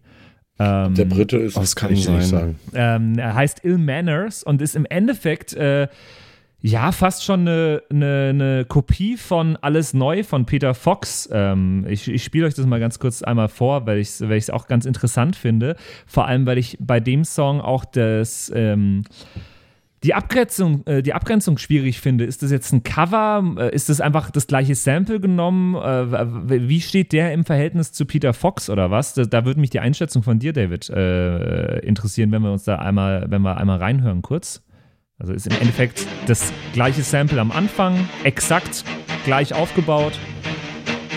Ähm, 0.59 0.95
der 0.95 1.05
Brite 1.07 1.39
ist, 1.39 1.57
das 1.57 1.75
kann 1.75 1.93
ich 1.93 2.09
nicht 2.09 2.27
sagen. 2.27 2.57
Ähm, 2.73 3.19
er 3.19 3.35
heißt 3.35 3.65
Ill 3.65 3.79
Manners 3.79 4.45
und 4.45 4.63
ist 4.63 4.77
im 4.77 4.87
Endeffekt 4.87 5.53
äh, 5.55 5.89
ja, 6.67 6.93
fast 6.93 7.25
schon 7.25 7.41
eine, 7.41 7.83
eine, 7.91 8.29
eine, 8.31 8.65
Kopie 8.65 9.19
von 9.19 9.57
Alles 9.57 9.93
Neu 9.93 10.23
von 10.23 10.47
Peter 10.47 10.73
Fox. 10.73 11.29
Ähm, 11.31 11.85
ich 11.87 12.09
ich 12.09 12.25
spiele 12.25 12.47
euch 12.47 12.55
das 12.55 12.65
mal 12.65 12.81
ganz 12.81 12.99
kurz 12.99 13.23
einmal 13.23 13.49
vor, 13.49 13.85
weil 13.85 13.99
ich 13.99 14.09
es 14.09 14.23
weil 14.23 14.41
auch 14.51 14.67
ganz 14.67 14.87
interessant 14.87 15.37
finde. 15.37 15.77
Vor 16.07 16.27
allem, 16.27 16.47
weil 16.47 16.57
ich 16.57 16.79
bei 16.81 17.01
dem 17.01 17.25
Song 17.25 17.61
auch 17.61 17.85
das. 17.85 18.51
Ähm, 18.55 19.03
die 20.05 20.15
Abgrenzung, 20.15 20.87
äh, 20.87 21.03
die 21.03 21.13
Abgrenzung 21.13 21.59
schwierig 21.59 22.01
finde. 22.01 22.25
Ist 22.25 22.43
das 22.43 22.51
jetzt 22.51 22.73
ein 22.73 22.83
Cover? 22.83 23.45
Äh, 23.59 23.75
ist 23.75 23.91
das 23.91 24.01
einfach 24.01 24.31
das 24.31 24.47
gleiche 24.47 24.75
Sample 24.75 25.21
genommen? 25.21 25.75
Äh, 25.75 26.69
wie 26.69 26.81
steht 26.81 27.13
der 27.13 27.35
im 27.35 27.45
Verhältnis 27.45 27.93
zu 27.93 28.07
Peter 28.07 28.33
Fox 28.33 28.71
oder 28.71 28.91
was? 28.91 29.13
Da, 29.13 29.25
da 29.27 29.45
würde 29.45 29.61
mich 29.61 29.69
die 29.69 29.81
Einschätzung 29.81 30.23
von 30.23 30.39
dir, 30.39 30.55
David, 30.55 30.89
interessieren, 30.89 32.33
wenn 32.33 32.41
wir 32.41 32.53
uns 32.53 32.65
da 32.65 32.77
einmal, 32.77 33.27
wenn 33.29 33.43
wir 33.43 33.59
einmal 33.59 33.77
reinhören 33.77 34.23
kurz. 34.23 34.64
Also 35.21 35.33
ist 35.33 35.47
im 35.47 35.57
Endeffekt 35.61 36.07
das 36.27 36.53
gleiche 36.73 37.03
Sample 37.03 37.41
am 37.41 37.53
Anfang, 37.53 38.09
exakt 38.25 38.85
gleich 39.25 39.55
aufgebaut 39.55 40.19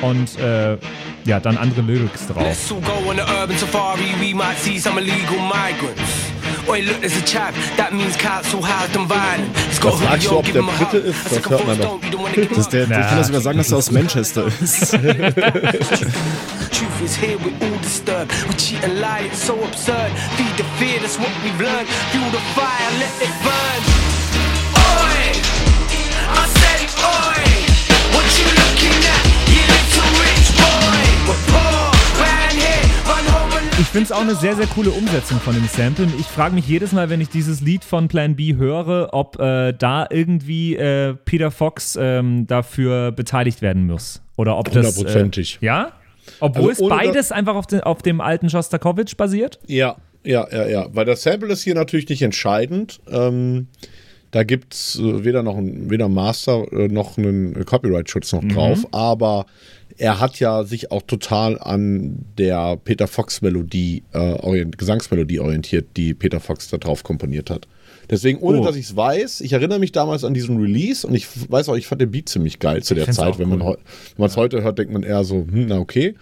und 0.04 0.38
äh, 0.40 0.78
ja, 1.26 1.40
dann 1.40 1.58
andere 1.58 1.82
Lyrics 1.82 2.28
drauf. 2.28 2.44
Let's 2.44 2.72
all 2.72 2.80
go 2.82 3.10
on 3.10 3.16
the 3.16 3.24
urban 3.24 3.58
safari, 3.58 4.14
we 4.22 4.36
might 4.36 4.58
see 4.60 4.78
some 4.78 5.00
illegal 5.00 5.40
migrants. 5.40 6.28
Oi, 6.70 6.82
look, 6.82 7.00
there's 7.00 7.18
a 7.18 7.26
chap. 7.26 7.56
That 7.78 7.92
means 7.92 8.16
council 8.18 8.62
housed 8.62 8.96
and 8.96 9.10
violent. 9.10 9.58
He's 9.68 9.80
got 9.80 9.94
Was 9.94 10.02
fragst 10.02 10.28
du, 10.28 10.38
ob 10.38 10.54
der 10.54 10.62
Brite 10.62 10.98
ist? 10.98 11.32
Das 11.32 11.50
hört 11.50 11.66
man 11.66 11.78
doch. 11.80 12.00
Das 12.50 12.58
ist 12.58 12.74
der, 12.74 12.84
ich 12.84 12.90
kann 12.90 13.24
sogar 13.24 13.42
sagen, 13.42 13.58
dass 13.58 13.72
er 13.72 13.78
aus 13.78 13.90
Manchester 13.90 14.48
ist. 14.62 14.94
Truth 16.72 17.02
is 17.02 17.16
here, 17.16 17.38
we're 17.38 17.58
all 17.66 17.78
disturbed. 17.80 18.32
We 18.48 18.54
cheat 18.56 18.84
and 18.84 19.00
lie, 19.00 19.30
it's 19.30 19.44
so 19.44 19.56
absurd. 19.64 20.12
Feed 20.38 20.54
the 20.58 20.66
fear, 20.78 21.00
that's 21.00 21.18
what 21.18 21.32
we've 21.44 21.60
learned. 21.60 21.88
Fuel 22.12 22.30
the 22.32 22.44
fire, 22.56 22.90
let 23.00 23.14
it 23.22 23.34
burn. 23.44 23.82
Oi! 24.76 25.18
I 26.30 26.48
say 26.60 26.78
Ich 33.80 33.86
finde 33.94 34.06
es 34.06 34.12
auch 34.12 34.22
eine 34.22 34.36
sehr, 34.36 34.56
sehr 34.56 34.68
coole 34.68 34.90
Umsetzung 34.92 35.40
von 35.40 35.56
dem 35.56 35.66
Sample. 35.68 36.08
Ich 36.20 36.26
frage 36.26 36.54
mich 36.54 36.68
jedes 36.68 36.92
Mal, 36.92 37.10
wenn 37.10 37.22
ich 37.22 37.30
dieses 37.30 37.62
Lied 37.62 37.84
von 37.84 38.08
Plan 38.08 38.36
B 38.36 38.56
höre, 38.56 39.10
ob 39.14 39.40
äh, 39.40 39.72
da 39.72 40.06
irgendwie 40.10 40.76
äh, 40.76 41.16
Peter 41.26 41.52
Fox 41.52 41.98
ähm, 42.00 42.46
dafür 42.48 43.12
beteiligt 43.12 43.62
werden 43.62 43.88
muss. 43.88 44.22
Oder 44.36 44.58
ob 44.58 44.66
das. 44.66 44.76
Hundertprozentig. 44.76 45.60
Äh, 45.62 45.66
ja? 45.66 45.92
Obwohl 46.40 46.70
also 46.70 46.84
es 46.86 46.90
beides 46.90 47.32
einfach 47.32 47.56
auf, 47.56 47.68
den, 47.68 47.82
auf 47.82 48.02
dem 48.02 48.22
alten 48.22 48.50
Shostakovich 48.50 49.18
basiert? 49.18 49.60
Ja, 49.68 49.98
ja, 50.24 50.48
ja, 50.52 50.68
ja. 50.68 50.88
Weil 50.92 51.06
das 51.06 51.24
Sample 51.24 51.52
ist 51.52 51.64
hier 51.64 51.76
natürlich 51.76 52.10
nicht 52.10 52.22
entscheidend. 52.22 53.00
Ähm, 53.10 53.68
da 54.32 54.44
gibt 54.44 54.74
es 54.74 55.00
äh, 55.00 55.24
weder 55.24 55.44
noch 55.44 55.58
ein, 55.58 55.90
weder 55.90 56.10
Master 56.10 56.72
äh, 56.72 56.88
noch 56.88 57.18
einen 57.18 57.66
Copyright-Schutz 57.66 58.34
noch 58.34 58.44
drauf, 58.44 58.80
mhm. 58.80 58.88
aber 58.92 59.46
er 59.98 60.20
hat 60.20 60.40
ja 60.40 60.64
sich 60.64 60.92
auch 60.92 61.02
total 61.02 61.60
an 61.60 62.26
der 62.38 62.78
Peter 62.78 63.08
Fox 63.08 63.42
Melodie, 63.42 64.04
äh, 64.14 64.66
Gesangsmelodie 64.66 65.40
orientiert, 65.40 65.88
die 65.98 66.14
Peter 66.14 66.40
Fox 66.40 66.70
da 66.70 66.78
drauf 66.78 67.04
komponiert 67.04 67.50
hat. 67.50 67.68
Deswegen, 68.10 68.40
ohne 68.40 68.60
oh. 68.60 68.64
dass 68.64 68.76
ich 68.76 68.86
es 68.86 68.96
weiß, 68.96 69.42
ich 69.42 69.54
erinnere 69.54 69.80
mich 69.80 69.92
damals 69.92 70.24
an 70.24 70.34
diesen 70.34 70.60
Release 70.60 71.06
und 71.06 71.14
ich 71.14 71.28
weiß 71.50 71.70
auch, 71.70 71.76
ich 71.76 71.88
fand 71.88 72.02
den 72.02 72.12
Beat 72.12 72.30
ziemlich 72.30 72.60
geil 72.60 72.84
zu 72.84 72.96
der 72.96 73.10
Zeit. 73.12 73.38
Wenn 73.38 73.52
cool. 73.52 73.78
man 74.18 74.28
es 74.28 74.38
heute 74.38 74.64
hört, 74.64 74.78
denkt 74.80 74.94
man 74.94 75.04
eher 75.04 75.24
so, 75.24 75.36
hm, 75.36 75.68
na 75.68 75.80
okay. 75.80 76.16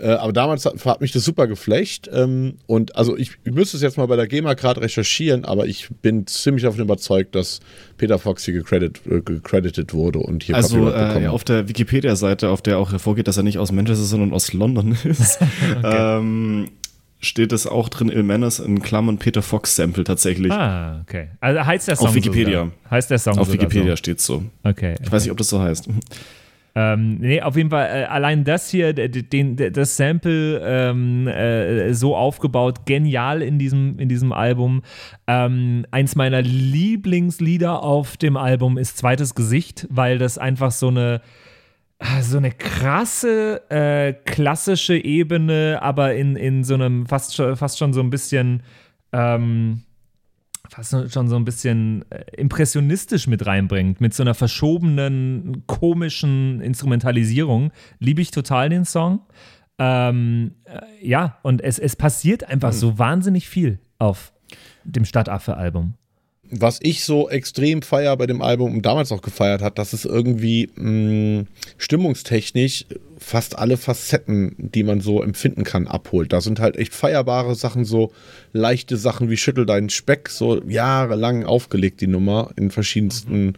Äh, 0.00 0.10
aber 0.10 0.32
damals 0.32 0.64
hat, 0.64 0.84
hat, 0.84 1.00
mich 1.00 1.12
das 1.12 1.24
super 1.24 1.46
geflecht. 1.46 2.08
Ähm, 2.12 2.54
und 2.66 2.96
also 2.96 3.16
ich, 3.16 3.32
ich, 3.44 3.52
müsste 3.52 3.76
es 3.76 3.82
jetzt 3.82 3.96
mal 3.96 4.06
bei 4.06 4.16
der 4.16 4.26
GEMA 4.26 4.54
gerade 4.54 4.80
recherchieren, 4.80 5.44
aber 5.44 5.66
ich 5.66 5.88
bin 6.02 6.26
ziemlich 6.26 6.62
davon 6.62 6.80
überzeugt, 6.80 7.34
dass 7.34 7.60
Peter 7.96 8.18
Fox 8.18 8.44
hier 8.44 8.54
gecredit, 8.54 9.00
äh, 9.06 9.20
gecredited 9.20 9.92
wurde 9.92 10.20
und 10.20 10.44
hier 10.44 10.54
Also 10.54 10.88
äh, 10.90 11.26
auf 11.26 11.44
der 11.44 11.68
Wikipedia-Seite, 11.68 12.48
auf 12.50 12.62
der 12.62 12.78
auch 12.78 12.92
hervorgeht, 12.92 13.28
dass 13.28 13.36
er 13.36 13.42
nicht 13.42 13.58
aus 13.58 13.72
Manchester, 13.72 14.04
sondern 14.04 14.32
aus 14.32 14.52
London 14.52 14.96
ist, 15.04 15.38
okay. 15.78 16.18
ähm, 16.18 16.68
steht 17.20 17.52
es 17.52 17.66
auch 17.66 17.88
drin, 17.88 18.08
Il 18.08 18.22
Manners 18.22 18.60
in 18.60 18.80
Klammern 18.80 19.18
Peter 19.18 19.42
Fox 19.42 19.76
Sample 19.76 20.04
tatsächlich. 20.04 20.52
Ah, 20.52 21.00
okay. 21.02 21.28
Also 21.40 21.64
heißt 21.64 21.88
der 21.88 21.96
Song 21.96 22.08
Auf 22.08 22.14
Wikipedia. 22.14 22.66
So, 22.66 22.90
heißt 22.90 23.10
der 23.10 23.18
Song 23.18 23.38
Auf 23.38 23.52
Wikipedia 23.52 23.90
so? 23.90 23.96
steht 23.96 24.20
so. 24.20 24.44
Okay. 24.62 24.94
Ich 25.02 25.10
weiß 25.10 25.24
nicht, 25.24 25.32
ob 25.32 25.38
das 25.38 25.48
so 25.48 25.60
heißt. 25.60 25.88
Ähm, 26.74 27.18
nee, 27.18 27.42
auf 27.42 27.56
jeden 27.56 27.70
Fall, 27.70 27.86
äh, 27.86 28.04
allein 28.04 28.44
das 28.44 28.70
hier, 28.70 28.92
den, 28.92 29.56
das 29.56 29.96
Sample 29.96 30.60
ähm, 30.64 31.26
äh, 31.26 31.92
so 31.92 32.14
aufgebaut, 32.14 32.86
genial 32.86 33.42
in 33.42 33.58
diesem, 33.58 33.98
in 33.98 34.08
diesem 34.08 34.32
Album. 34.32 34.82
Ähm, 35.26 35.86
eins 35.90 36.14
meiner 36.14 36.40
Lieblingslieder 36.40 37.82
auf 37.82 38.16
dem 38.16 38.36
Album 38.36 38.78
ist 38.78 38.96
Zweites 38.96 39.34
Gesicht, 39.34 39.88
weil 39.90 40.18
das 40.18 40.38
einfach 40.38 40.70
so 40.70 40.86
eine 40.86 41.20
so 42.22 42.36
eine 42.36 42.52
krasse 42.52 43.68
äh, 43.70 44.12
klassische 44.12 44.96
Ebene, 44.96 45.78
aber 45.82 46.14
in, 46.14 46.36
in 46.36 46.64
so 46.64 46.74
einem 46.74 47.06
fast 47.06 47.34
schon, 47.34 47.56
fast 47.56 47.78
schon 47.78 47.92
so 47.92 48.00
ein 48.00 48.10
bisschen 48.10 48.62
ähm, 49.12 49.82
fast 50.68 51.12
schon 51.12 51.28
so 51.28 51.36
ein 51.36 51.44
bisschen 51.44 52.04
äh, 52.10 52.24
impressionistisch 52.36 53.26
mit 53.26 53.46
reinbringt, 53.46 54.00
mit 54.00 54.14
so 54.14 54.22
einer 54.22 54.34
verschobenen, 54.34 55.64
komischen 55.66 56.60
Instrumentalisierung. 56.60 57.72
Liebe 57.98 58.20
ich 58.20 58.30
total 58.30 58.68
den 58.68 58.84
Song. 58.84 59.20
Ähm, 59.78 60.52
äh, 60.64 61.06
ja, 61.06 61.38
und 61.42 61.62
es, 61.62 61.78
es 61.78 61.96
passiert 61.96 62.44
einfach 62.44 62.72
mhm. 62.72 62.76
so 62.76 62.98
wahnsinnig 62.98 63.48
viel 63.48 63.78
auf 63.98 64.32
dem 64.84 65.04
Stadtaffe-Album 65.04 65.94
was 66.50 66.78
ich 66.82 67.04
so 67.04 67.28
extrem 67.28 67.82
feier 67.82 68.16
bei 68.16 68.26
dem 68.26 68.42
Album 68.42 68.74
und 68.74 68.86
damals 68.86 69.12
auch 69.12 69.22
gefeiert 69.22 69.62
hat, 69.62 69.78
dass 69.78 69.92
es 69.92 70.04
irgendwie 70.04 70.70
mh, 70.76 71.40
mm, 71.40 71.46
stimmungstechnisch 71.76 72.86
fast 73.18 73.58
alle 73.58 73.76
Facetten, 73.76 74.54
die 74.58 74.84
man 74.84 75.00
so 75.00 75.22
empfinden 75.22 75.64
kann, 75.64 75.86
abholt. 75.86 76.32
Da 76.32 76.40
sind 76.40 76.60
halt 76.60 76.76
echt 76.76 76.94
feierbare 76.94 77.54
Sachen, 77.54 77.84
so 77.84 78.12
leichte 78.52 78.96
Sachen 78.96 79.28
wie 79.28 79.36
Schüttel 79.36 79.66
deinen 79.66 79.90
Speck, 79.90 80.28
so 80.28 80.62
jahrelang 80.64 81.44
aufgelegt, 81.44 82.00
die 82.00 82.06
Nummer 82.06 82.50
in 82.56 82.70
verschiedensten 82.70 83.46
mhm 83.46 83.54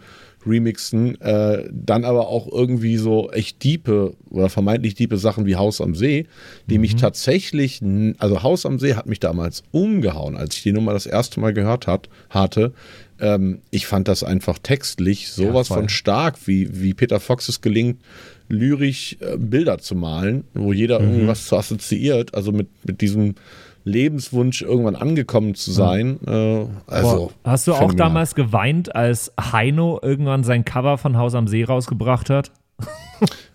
remixen. 0.47 1.21
Äh, 1.21 1.69
dann 1.73 2.05
aber 2.05 2.29
auch 2.29 2.51
irgendwie 2.51 2.97
so 2.97 3.31
echt 3.31 3.63
diepe 3.63 4.15
oder 4.31 4.49
vermeintlich 4.49 4.95
diepe 4.95 5.17
Sachen 5.19 5.47
wie 5.47 5.57
Haus 5.57 5.81
am 5.81 5.95
See, 5.95 6.27
die 6.69 6.77
mhm. 6.77 6.81
mich 6.83 6.97
tatsächlich, 6.97 7.81
also 8.19 8.43
Haus 8.43 8.67
am 8.67 8.79
See 8.79 8.95
hat 8.95 9.07
mich 9.07 9.21
damals 9.21 9.63
umgehauen, 9.71 10.37
als 10.37 10.57
ich 10.57 10.63
die 10.63 10.73
Nummer 10.73 10.93
das 10.93 11.07
erste 11.07 11.41
Mal 11.41 11.53
gehört 11.53 11.87
hat, 11.87 12.09
hatte. 12.29 12.73
Ähm, 13.21 13.61
ich 13.71 13.87
fand 13.87 14.09
das 14.09 14.25
einfach 14.25 14.59
textlich 14.59 15.31
sowas 15.31 15.69
ja, 15.69 15.77
von 15.77 15.89
stark, 15.89 16.47
wie, 16.47 16.81
wie 16.81 16.95
Peter 16.95 17.21
Fox 17.21 17.49
es 17.49 17.61
gelingt, 17.61 18.01
lyrisch 18.49 19.17
äh, 19.21 19.37
Bilder 19.37 19.79
zu 19.79 19.95
malen, 19.95 20.45
wo 20.55 20.73
jeder 20.73 21.01
mhm. 21.01 21.13
irgendwas 21.13 21.47
zu 21.47 21.57
assoziiert, 21.57 22.35
also 22.35 22.53
mit, 22.53 22.69
mit 22.85 23.01
diesem 23.01 23.35
Lebenswunsch, 23.85 24.63
irgendwann 24.63 24.97
angekommen 24.97 25.55
zu 25.55 25.73
sein. 25.73 26.19
Äh, 26.27 26.67
also, 26.87 27.33
Hast 27.45 27.67
du 27.67 27.75
auch 27.75 27.95
damals 27.95 28.35
geweint, 28.35 28.95
als 28.95 29.33
Heino 29.41 29.99
irgendwann 30.03 30.45
sein 30.45 30.65
Cover 30.65 30.99
von 30.99 31.17
Haus 31.17 31.35
am 31.35 31.49
See 31.49 31.65
rausgebracht 31.65 32.31
hat? 32.31 32.51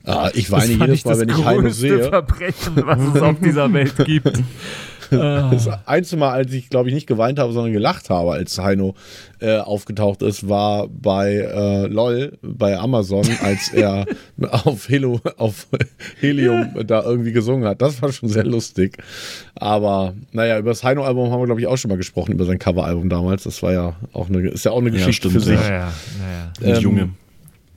Ah, 0.03 0.29
ich 0.33 0.51
weine 0.51 0.73
jedes 0.73 1.03
Mal, 1.05 1.19
wenn 1.19 1.29
ich 1.29 1.43
Heino 1.43 1.69
sehe. 1.69 1.97
Das 1.97 2.07
Verbrechen, 2.09 2.73
was 2.85 2.99
es 3.01 3.21
auf 3.21 3.39
dieser 3.39 3.73
Welt 3.73 3.95
gibt. 4.05 4.43
Das 5.09 5.69
einzige 5.85 6.19
Mal, 6.19 6.31
als 6.31 6.53
ich, 6.53 6.69
glaube 6.69 6.89
ich, 6.89 6.95
nicht 6.95 7.07
geweint 7.07 7.39
habe, 7.39 7.53
sondern 7.53 7.73
gelacht 7.73 8.09
habe, 8.09 8.33
als 8.33 8.57
Heino 8.57 8.95
äh, 9.39 9.57
aufgetaucht 9.57 10.21
ist, 10.21 10.47
war 10.47 10.87
bei 10.87 11.35
äh, 11.35 11.87
LOL, 11.87 12.37
bei 12.41 12.77
Amazon, 12.77 13.25
als 13.43 13.69
er 13.73 14.05
auf, 14.49 14.89
Helo, 14.89 15.19
auf 15.37 15.67
Helium 16.19 16.71
da 16.85 17.03
irgendwie 17.03 17.31
gesungen 17.31 17.67
hat. 17.67 17.81
Das 17.81 18.01
war 18.01 18.11
schon 18.11 18.29
sehr 18.29 18.45
lustig. 18.45 18.97
Aber 19.55 20.13
naja, 20.31 20.59
über 20.59 20.71
das 20.71 20.83
Heino-Album 20.83 21.31
haben 21.31 21.39
wir, 21.41 21.45
glaube 21.45 21.61
ich, 21.61 21.67
auch 21.67 21.77
schon 21.77 21.89
mal 21.89 21.97
gesprochen, 21.97 22.33
über 22.33 22.45
sein 22.45 22.59
Cover-Album 22.59 23.09
damals. 23.09 23.43
Das 23.43 23.61
war 23.63 23.73
ja 23.73 23.95
auch 24.13 24.29
eine, 24.29 24.47
ist 24.49 24.65
ja 24.65 24.71
auch 24.71 24.81
eine 24.81 24.91
Geschichte 24.91 25.27
ja, 25.27 25.31
stimmt, 25.31 25.33
für 25.33 25.41
sich. 25.41 25.59
Ja, 25.59 25.69
ja, 25.69 25.93
ja. 26.61 26.75
Ähm, 26.75 26.81
Junge. 26.81 27.09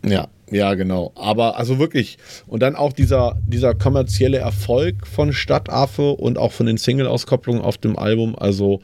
Ja, 0.04 0.28
ja, 0.50 0.74
genau. 0.74 1.12
Aber 1.14 1.56
also 1.58 1.78
wirklich. 1.78 2.18
Und 2.46 2.62
dann 2.62 2.76
auch 2.76 2.92
dieser, 2.92 3.36
dieser 3.46 3.74
kommerzielle 3.74 4.38
Erfolg 4.38 5.06
von 5.06 5.32
Stadtaffe 5.32 6.12
und 6.12 6.38
auch 6.38 6.52
von 6.52 6.66
den 6.66 6.78
Single-Auskopplungen 6.78 7.62
auf 7.62 7.78
dem 7.78 7.98
Album. 7.98 8.36
Also 8.36 8.80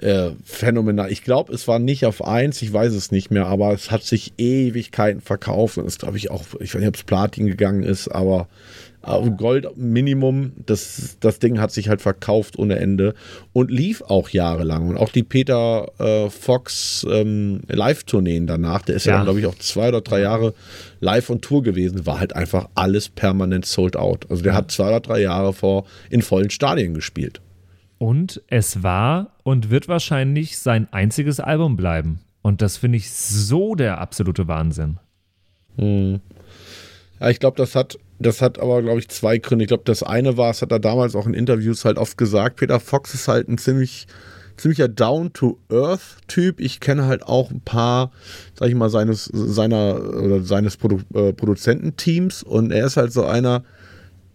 äh, 0.00 0.30
phänomenal. 0.44 1.10
Ich 1.10 1.22
glaube, 1.22 1.52
es 1.52 1.68
war 1.68 1.78
nicht 1.78 2.06
auf 2.06 2.24
eins, 2.24 2.62
ich 2.62 2.72
weiß 2.72 2.92
es 2.92 3.12
nicht 3.12 3.30
mehr, 3.30 3.46
aber 3.46 3.72
es 3.72 3.90
hat 3.90 4.02
sich 4.02 4.32
Ewigkeiten 4.38 5.20
verkauft 5.20 5.78
und 5.78 5.86
es 5.86 5.98
glaube 5.98 6.16
ich 6.16 6.30
auch, 6.30 6.42
ich 6.60 6.74
weiß 6.74 6.80
nicht, 6.80 6.88
ob 6.88 6.96
es 6.96 7.02
Platin 7.02 7.46
gegangen 7.46 7.82
ist, 7.82 8.08
aber 8.08 8.48
Gold 9.02 9.76
Minimum, 9.76 10.52
das, 10.66 11.16
das 11.20 11.38
Ding 11.38 11.58
hat 11.58 11.72
sich 11.72 11.88
halt 11.88 12.02
verkauft 12.02 12.58
ohne 12.58 12.78
Ende 12.78 13.14
und 13.54 13.70
lief 13.70 14.02
auch 14.02 14.28
jahrelang. 14.28 14.88
Und 14.88 14.98
auch 14.98 15.08
die 15.08 15.22
Peter 15.22 15.90
äh, 15.98 16.28
Fox 16.28 17.06
ähm, 17.10 17.60
Live-Tourneen 17.68 18.46
danach, 18.46 18.82
der 18.82 18.96
ist 18.96 19.06
ja, 19.06 19.16
ja 19.16 19.24
glaube 19.24 19.40
ich, 19.40 19.46
auch 19.46 19.54
zwei 19.54 19.88
oder 19.88 20.02
drei 20.02 20.20
Jahre 20.20 20.52
live 21.00 21.30
on 21.30 21.40
Tour 21.40 21.62
gewesen, 21.62 22.06
war 22.06 22.20
halt 22.20 22.36
einfach 22.36 22.68
alles 22.74 23.08
permanent 23.08 23.66
sold 23.66 23.96
out. 23.96 24.30
Also 24.30 24.42
der 24.42 24.54
hat 24.54 24.70
zwei 24.70 24.88
oder 24.88 25.00
drei 25.00 25.20
Jahre 25.20 25.52
vor 25.52 25.86
in 26.10 26.22
vollen 26.22 26.50
Stadien 26.50 26.94
gespielt. 26.94 27.40
Und 27.98 28.42
es 28.48 28.82
war 28.82 29.36
und 29.42 29.70
wird 29.70 29.88
wahrscheinlich 29.88 30.58
sein 30.58 30.88
einziges 30.92 31.40
Album 31.40 31.76
bleiben. 31.76 32.20
Und 32.42 32.62
das 32.62 32.78
finde 32.78 32.96
ich 32.96 33.10
so 33.10 33.74
der 33.74 33.98
absolute 33.98 34.48
Wahnsinn. 34.48 34.98
Hm. 35.76 36.20
Ja, 37.20 37.28
ich 37.28 37.40
glaube, 37.40 37.56
das 37.56 37.74
hat 37.74 37.98
das 38.20 38.42
hat 38.42 38.58
aber, 38.58 38.82
glaube 38.82 38.98
ich, 38.98 39.08
zwei 39.08 39.38
Gründe. 39.38 39.64
Ich 39.64 39.68
glaube, 39.68 39.84
das 39.86 40.02
eine 40.02 40.36
war, 40.36 40.50
es 40.50 40.60
hat 40.60 40.72
er 40.72 40.78
damals 40.78 41.16
auch 41.16 41.26
in 41.26 41.32
Interviews 41.32 41.86
halt 41.86 41.96
oft 41.96 42.18
gesagt, 42.18 42.56
Peter 42.56 42.78
Fox 42.78 43.14
ist 43.14 43.28
halt 43.28 43.48
ein 43.48 43.56
ziemlich, 43.56 44.06
ziemlicher 44.60 44.88
Down-to-Earth-Typ. 44.88 46.60
Ich 46.60 46.80
kenne 46.80 47.06
halt 47.06 47.22
auch 47.22 47.50
ein 47.50 47.60
paar, 47.60 48.12
sag 48.58 48.68
ich 48.68 48.74
mal, 48.74 48.90
seines, 48.90 49.24
seiner 49.24 49.96
oder 49.96 50.42
seines 50.42 50.76
Produ 50.76 51.00
äh, 51.14 51.32
Produzententeams 51.32 52.42
und 52.42 52.70
er 52.72 52.86
ist 52.86 52.96
halt 52.96 53.12
so 53.12 53.24
einer, 53.24 53.64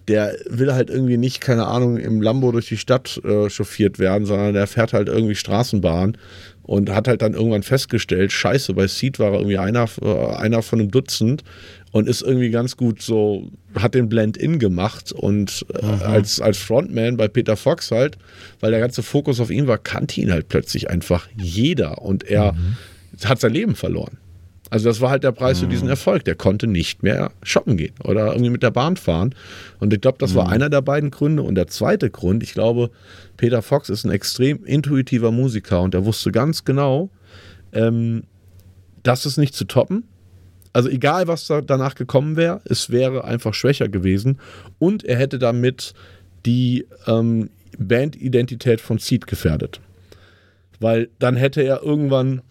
der 0.08 0.36
will 0.50 0.74
halt 0.74 0.90
irgendwie 0.90 1.18
nicht, 1.18 1.42
keine 1.42 1.68
Ahnung, 1.68 1.98
im 1.98 2.22
Lambo 2.22 2.52
durch 2.52 2.68
die 2.68 2.78
Stadt 2.78 3.20
äh, 3.24 3.50
chauffiert 3.50 4.00
werden, 4.00 4.26
sondern 4.26 4.54
der 4.54 4.68
fährt 4.68 4.94
halt 4.94 5.08
irgendwie 5.08 5.36
Straßenbahn 5.36 6.18
und 6.66 6.90
hat 6.90 7.08
halt 7.08 7.22
dann 7.22 7.34
irgendwann 7.34 7.64
festgestellt, 7.64 8.32
scheiße, 8.32 8.74
bei 8.74 8.88
Seed 8.88 9.20
war 9.20 9.32
er 9.32 9.40
irgendwie 9.40 9.58
einer, 9.58 9.88
äh, 10.02 10.36
einer 10.36 10.62
von 10.62 10.80
einem 10.80 10.92
Dutzend 10.92 11.44
und 11.92 12.10
ist 12.10 12.22
irgendwie 12.22 12.50
ganz 12.50 12.76
gut 12.76 13.02
so, 13.02 13.50
hat 13.76 13.94
den 13.94 14.10
Blend-In 14.10 14.60
gemacht 14.60 15.12
und 15.12 15.66
äh, 15.74 15.86
als, 15.86 16.42
als 16.42 16.58
Frontman 16.58 17.18
bei 17.18 17.28
Peter 17.28 17.56
Fox 17.56 17.92
halt, 17.92 18.18
weil 18.60 18.72
der 18.72 18.80
ganze 18.80 19.04
Fokus 19.04 19.40
auf 19.40 19.52
ihn 19.52 19.68
war, 19.68 19.78
kannte 19.78 20.20
ihn 20.20 20.32
halt 20.32 20.50
plötzlich 20.50 20.90
einfach 20.90 21.28
jeder 21.38 22.02
und 22.02 22.24
er 22.24 22.54
mhm. 22.54 22.76
hat 23.26 23.40
sein 23.40 23.54
Leben 23.54 23.76
verloren. 23.76 24.18
Also 24.76 24.90
das 24.90 25.00
war 25.00 25.10
halt 25.10 25.24
der 25.24 25.32
Preis 25.32 25.58
mhm. 25.58 25.64
für 25.64 25.70
diesen 25.70 25.88
Erfolg. 25.88 26.26
Der 26.26 26.36
konnte 26.36 26.68
nicht 26.68 27.02
mehr 27.02 27.32
shoppen 27.44 27.78
gehen 27.78 27.94
oder 28.04 28.34
irgendwie 28.34 28.50
mit 28.50 28.62
der 28.62 28.72
Bahn 28.72 28.98
fahren. 28.98 29.34
Und 29.80 29.94
ich 29.94 30.02
glaube, 30.02 30.18
das 30.20 30.34
mhm. 30.34 30.36
war 30.36 30.50
einer 30.50 30.70
der 30.70 30.82
beiden 30.82 31.12
Gründe. 31.12 31.44
Und 31.44 31.56
der 31.56 31.68
zweite 31.68 32.10
Grund, 32.10 32.44
ich 32.44 32.52
glaube, 32.52 32.90
Peter 33.38 33.62
Fox 33.62 33.88
ist 33.88 34.04
ein 34.04 34.12
extrem 34.12 34.66
intuitiver 34.66 35.32
Musiker 35.32 35.82
und 35.82 35.96
er 35.96 36.04
wusste 36.04 36.34
ganz 36.34 36.66
genau, 36.66 37.10
ähm, 37.72 38.24
das 39.02 39.26
ist 39.26 39.38
nicht 39.38 39.56
zu 39.56 39.64
toppen 39.64 40.04
also 40.74 40.90
egal 40.90 41.30
was 41.30 41.48
da 41.48 41.62
danach 41.62 41.96
gekommen 41.96 42.36
wäre, 42.36 42.60
es 42.66 42.90
wäre 42.90 43.24
einfach 43.24 43.54
schwächer 43.54 43.88
gewesen 43.88 44.40
und 44.78 45.06
er 45.06 45.16
hätte 45.16 45.40
damit 45.40 45.94
die 46.46 46.86
ähm, 47.08 47.50
Bandidentität 47.80 48.82
von 48.82 48.98
Seed 48.98 49.26
gefährdet. 49.26 49.80
Weil 50.82 51.08
dann 51.18 51.38
hätte 51.38 51.62
er 51.62 51.82
irgendwann 51.82 52.42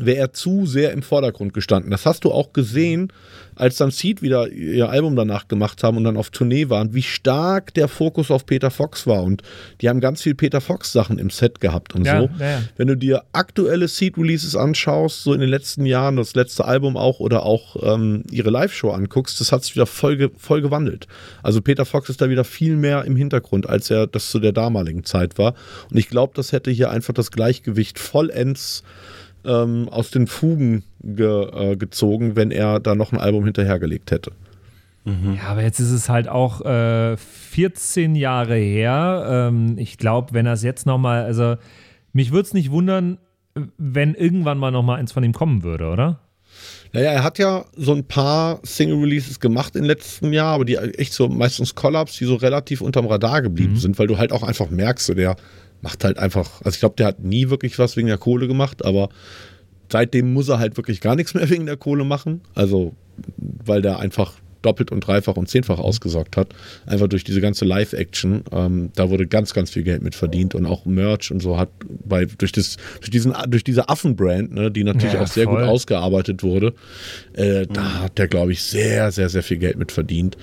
wäre 0.00 0.18
er 0.18 0.32
zu 0.32 0.66
sehr 0.66 0.92
im 0.92 1.02
Vordergrund 1.02 1.52
gestanden. 1.52 1.90
Das 1.90 2.06
hast 2.06 2.24
du 2.24 2.32
auch 2.32 2.52
gesehen, 2.52 3.12
als 3.56 3.76
dann 3.76 3.90
Seed 3.90 4.22
wieder 4.22 4.48
ihr 4.48 4.88
Album 4.88 5.16
danach 5.16 5.48
gemacht 5.48 5.82
haben 5.82 5.98
und 5.98 6.04
dann 6.04 6.16
auf 6.16 6.30
Tournee 6.30 6.70
waren, 6.70 6.94
wie 6.94 7.02
stark 7.02 7.74
der 7.74 7.88
Fokus 7.88 8.30
auf 8.30 8.46
Peter 8.46 8.70
Fox 8.70 9.06
war. 9.06 9.22
Und 9.22 9.42
die 9.80 9.88
haben 9.88 10.00
ganz 10.00 10.22
viel 10.22 10.34
Peter 10.34 10.62
Fox 10.62 10.92
Sachen 10.92 11.18
im 11.18 11.28
Set 11.28 11.60
gehabt 11.60 11.94
und 11.94 12.06
ja, 12.06 12.20
so. 12.20 12.30
Ja. 12.40 12.62
Wenn 12.76 12.88
du 12.88 12.96
dir 12.96 13.24
aktuelle 13.32 13.88
Seed-Releases 13.88 14.56
anschaust, 14.56 15.22
so 15.22 15.34
in 15.34 15.40
den 15.40 15.50
letzten 15.50 15.84
Jahren, 15.84 16.16
das 16.16 16.34
letzte 16.34 16.64
Album 16.64 16.96
auch 16.96 17.20
oder 17.20 17.42
auch 17.44 17.76
ähm, 17.82 18.22
ihre 18.30 18.50
Live-Show 18.50 18.90
anguckst, 18.90 19.40
das 19.40 19.52
hat 19.52 19.64
sich 19.64 19.74
wieder 19.74 19.86
voll, 19.86 20.16
ge 20.16 20.30
voll 20.36 20.62
gewandelt. 20.62 21.06
Also 21.42 21.60
Peter 21.60 21.84
Fox 21.84 22.08
ist 22.08 22.22
da 22.22 22.30
wieder 22.30 22.44
viel 22.44 22.76
mehr 22.76 23.04
im 23.04 23.16
Hintergrund, 23.16 23.68
als 23.68 23.90
er 23.90 24.06
das 24.06 24.30
zu 24.30 24.38
der 24.38 24.52
damaligen 24.52 25.04
Zeit 25.04 25.36
war. 25.36 25.54
Und 25.90 25.98
ich 25.98 26.08
glaube, 26.08 26.32
das 26.34 26.52
hätte 26.52 26.70
hier 26.70 26.90
einfach 26.90 27.12
das 27.12 27.30
Gleichgewicht 27.30 27.98
vollends 27.98 28.82
ähm, 29.44 29.88
aus 29.88 30.10
den 30.10 30.26
Fugen 30.26 30.84
ge, 31.02 31.72
äh, 31.72 31.76
gezogen, 31.76 32.36
wenn 32.36 32.50
er 32.50 32.80
da 32.80 32.94
noch 32.94 33.12
ein 33.12 33.18
Album 33.18 33.44
hinterhergelegt 33.44 34.10
hätte. 34.10 34.32
Mhm. 35.04 35.36
Ja, 35.36 35.48
aber 35.48 35.62
jetzt 35.62 35.80
ist 35.80 35.90
es 35.90 36.08
halt 36.08 36.28
auch 36.28 36.60
äh, 36.64 37.16
14 37.16 38.14
Jahre 38.14 38.56
her. 38.56 39.24
Ähm, 39.28 39.76
ich 39.78 39.98
glaube, 39.98 40.32
wenn 40.32 40.46
er 40.46 40.52
es 40.52 40.62
jetzt 40.62 40.86
nochmal, 40.86 41.24
also 41.24 41.56
mich 42.12 42.30
würde 42.30 42.46
es 42.46 42.54
nicht 42.54 42.70
wundern, 42.70 43.18
wenn 43.78 44.14
irgendwann 44.14 44.58
mal 44.58 44.70
nochmal 44.70 44.98
eins 44.98 45.12
von 45.12 45.24
ihm 45.24 45.32
kommen 45.32 45.62
würde, 45.62 45.88
oder? 45.88 46.20
Naja, 46.92 47.10
er 47.10 47.24
hat 47.24 47.38
ja 47.38 47.64
so 47.76 47.92
ein 47.92 48.04
paar 48.04 48.60
Single-Releases 48.62 49.40
gemacht 49.40 49.76
im 49.76 49.84
letzten 49.84 50.32
Jahr, 50.32 50.54
aber 50.54 50.64
die 50.64 50.76
echt 50.76 51.14
so 51.14 51.28
meistens 51.28 51.74
Collabs, 51.74 52.18
die 52.18 52.26
so 52.26 52.34
relativ 52.36 52.82
unterm 52.82 53.06
Radar 53.06 53.42
geblieben 53.42 53.72
mhm. 53.72 53.78
sind, 53.78 53.98
weil 53.98 54.06
du 54.06 54.18
halt 54.18 54.32
auch 54.32 54.42
einfach 54.42 54.70
merkst, 54.70 55.06
so 55.06 55.14
der 55.14 55.36
macht 55.82 56.04
halt 56.04 56.18
einfach, 56.18 56.62
also 56.62 56.74
ich 56.74 56.80
glaube, 56.80 56.94
der 56.96 57.06
hat 57.06 57.20
nie 57.20 57.50
wirklich 57.50 57.78
was 57.78 57.96
wegen 57.96 58.08
der 58.08 58.18
Kohle 58.18 58.48
gemacht, 58.48 58.84
aber 58.84 59.10
seitdem 59.90 60.32
muss 60.32 60.48
er 60.48 60.58
halt 60.58 60.76
wirklich 60.76 61.00
gar 61.00 61.16
nichts 61.16 61.34
mehr 61.34 61.48
wegen 61.50 61.66
der 61.66 61.76
Kohle 61.76 62.04
machen. 62.04 62.40
Also, 62.54 62.94
weil 63.36 63.82
der 63.82 63.98
einfach 63.98 64.34
doppelt 64.62 64.92
und 64.92 65.00
dreifach 65.00 65.36
und 65.36 65.48
zehnfach 65.48 65.78
ausgesorgt 65.78 66.36
hat. 66.36 66.54
Einfach 66.86 67.08
durch 67.08 67.24
diese 67.24 67.40
ganze 67.40 67.64
Live-Action. 67.64 68.44
Ähm, 68.52 68.90
da 68.94 69.10
wurde 69.10 69.26
ganz, 69.26 69.52
ganz 69.54 69.70
viel 69.70 69.82
Geld 69.82 70.02
mit 70.02 70.14
verdient 70.14 70.54
und 70.54 70.66
auch 70.66 70.86
Merch 70.86 71.30
und 71.32 71.40
so 71.40 71.58
hat 71.58 71.68
bei, 72.04 72.24
durch, 72.24 72.52
das, 72.52 72.76
durch, 73.00 73.10
diesen, 73.10 73.34
durch 73.48 73.64
diese 73.64 73.88
Affen-Brand, 73.88 74.54
ne, 74.54 74.70
die 74.70 74.84
natürlich 74.84 75.14
ja, 75.14 75.22
auch 75.22 75.26
sehr 75.26 75.46
voll. 75.46 75.60
gut 75.60 75.68
ausgearbeitet 75.68 76.44
wurde, 76.44 76.74
äh, 77.34 77.62
mhm. 77.62 77.72
da 77.72 78.02
hat 78.02 78.18
der, 78.18 78.28
glaube 78.28 78.52
ich, 78.52 78.62
sehr, 78.62 79.10
sehr, 79.10 79.28
sehr 79.28 79.42
viel 79.42 79.58
Geld 79.58 79.78
mit 79.78 79.90
verdient. 79.90 80.36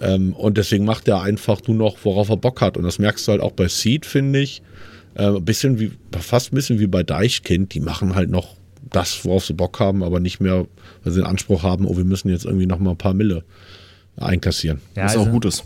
Ähm, 0.00 0.32
und 0.34 0.58
deswegen 0.58 0.84
macht 0.84 1.08
er 1.08 1.22
einfach 1.22 1.60
nur 1.66 1.76
noch, 1.76 1.96
worauf 2.04 2.28
er 2.28 2.36
Bock 2.36 2.60
hat. 2.60 2.76
Und 2.76 2.84
das 2.84 2.98
merkst 2.98 3.26
du 3.26 3.32
halt 3.32 3.40
auch 3.40 3.52
bei 3.52 3.68
Seed, 3.68 4.06
finde 4.06 4.40
ich. 4.40 4.62
Äh, 5.14 5.26
ein 5.26 5.44
bisschen 5.44 5.78
wie, 5.78 5.92
fast 6.18 6.52
ein 6.52 6.56
bisschen 6.56 6.78
wie 6.78 6.86
bei 6.86 7.02
Deichkind. 7.02 7.74
Die 7.74 7.80
machen 7.80 8.14
halt 8.14 8.30
noch 8.30 8.56
das, 8.90 9.24
worauf 9.24 9.44
sie 9.44 9.54
Bock 9.54 9.80
haben, 9.80 10.02
aber 10.02 10.20
nicht 10.20 10.40
mehr, 10.40 10.66
weil 11.02 11.12
sie 11.12 11.20
den 11.20 11.26
Anspruch 11.26 11.62
haben, 11.62 11.86
oh, 11.86 11.96
wir 11.96 12.04
müssen 12.04 12.28
jetzt 12.28 12.44
irgendwie 12.44 12.66
noch 12.66 12.78
mal 12.78 12.90
ein 12.90 12.98
paar 12.98 13.14
Mille 13.14 13.44
einkassieren. 14.16 14.80
Ja, 14.96 15.04
Was 15.04 15.16
also, 15.16 15.28
auch 15.28 15.32
gut 15.32 15.44
ist. 15.44 15.64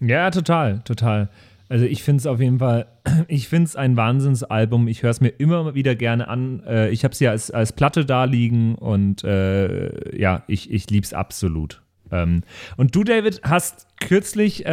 Ja, 0.00 0.30
total, 0.30 0.80
total. 0.84 1.28
Also 1.68 1.84
ich 1.84 2.02
finde 2.02 2.20
es 2.20 2.26
auf 2.26 2.40
jeden 2.40 2.58
Fall, 2.58 2.86
ich 3.28 3.48
finde 3.48 3.66
es 3.66 3.76
ein 3.76 3.96
Wahnsinnsalbum. 3.96 4.88
Ich 4.88 5.02
höre 5.02 5.10
es 5.10 5.20
mir 5.20 5.28
immer 5.28 5.74
wieder 5.74 5.94
gerne 5.94 6.28
an. 6.28 6.62
Äh, 6.66 6.90
ich 6.90 7.04
habe 7.04 7.12
es 7.12 7.20
ja 7.20 7.30
als, 7.30 7.50
als 7.50 7.72
Platte 7.72 8.04
da 8.04 8.24
liegen 8.24 8.74
und 8.74 9.24
äh, 9.24 10.18
ja, 10.18 10.42
ich, 10.48 10.70
ich 10.70 10.90
liebe 10.90 11.04
es 11.04 11.12
absolut. 11.12 11.80
Ähm, 12.10 12.42
und 12.76 12.94
du, 12.94 13.04
David, 13.04 13.40
hast 13.44 13.86
kürzlich 14.00 14.66
äh, 14.66 14.70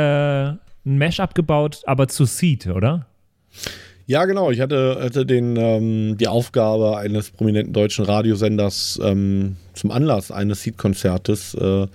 ein 0.47 0.57
Mashup 0.97 1.35
gebaut, 1.35 1.81
aber 1.85 2.07
zu 2.07 2.25
Seed, 2.25 2.67
oder? 2.67 3.05
Ja, 3.53 3.65
genau. 4.25 4.51
Ich 4.51 4.61
hatte, 4.61 4.99
hatte 5.01 5.25
den, 5.25 5.57
ähm, 5.57 6.17
die 6.17 6.29
Aufgabe 6.29 6.97
eines 6.97 7.29
prominenten 7.29 7.73
deutschen 7.73 8.05
Radiosenders 8.05 8.99
ähm, 9.03 9.57
zum 9.73 9.91
Anlass 9.91 10.31
eines 10.31 10.63
Seed-Konzertes 10.63 11.53
äh, 11.55 11.87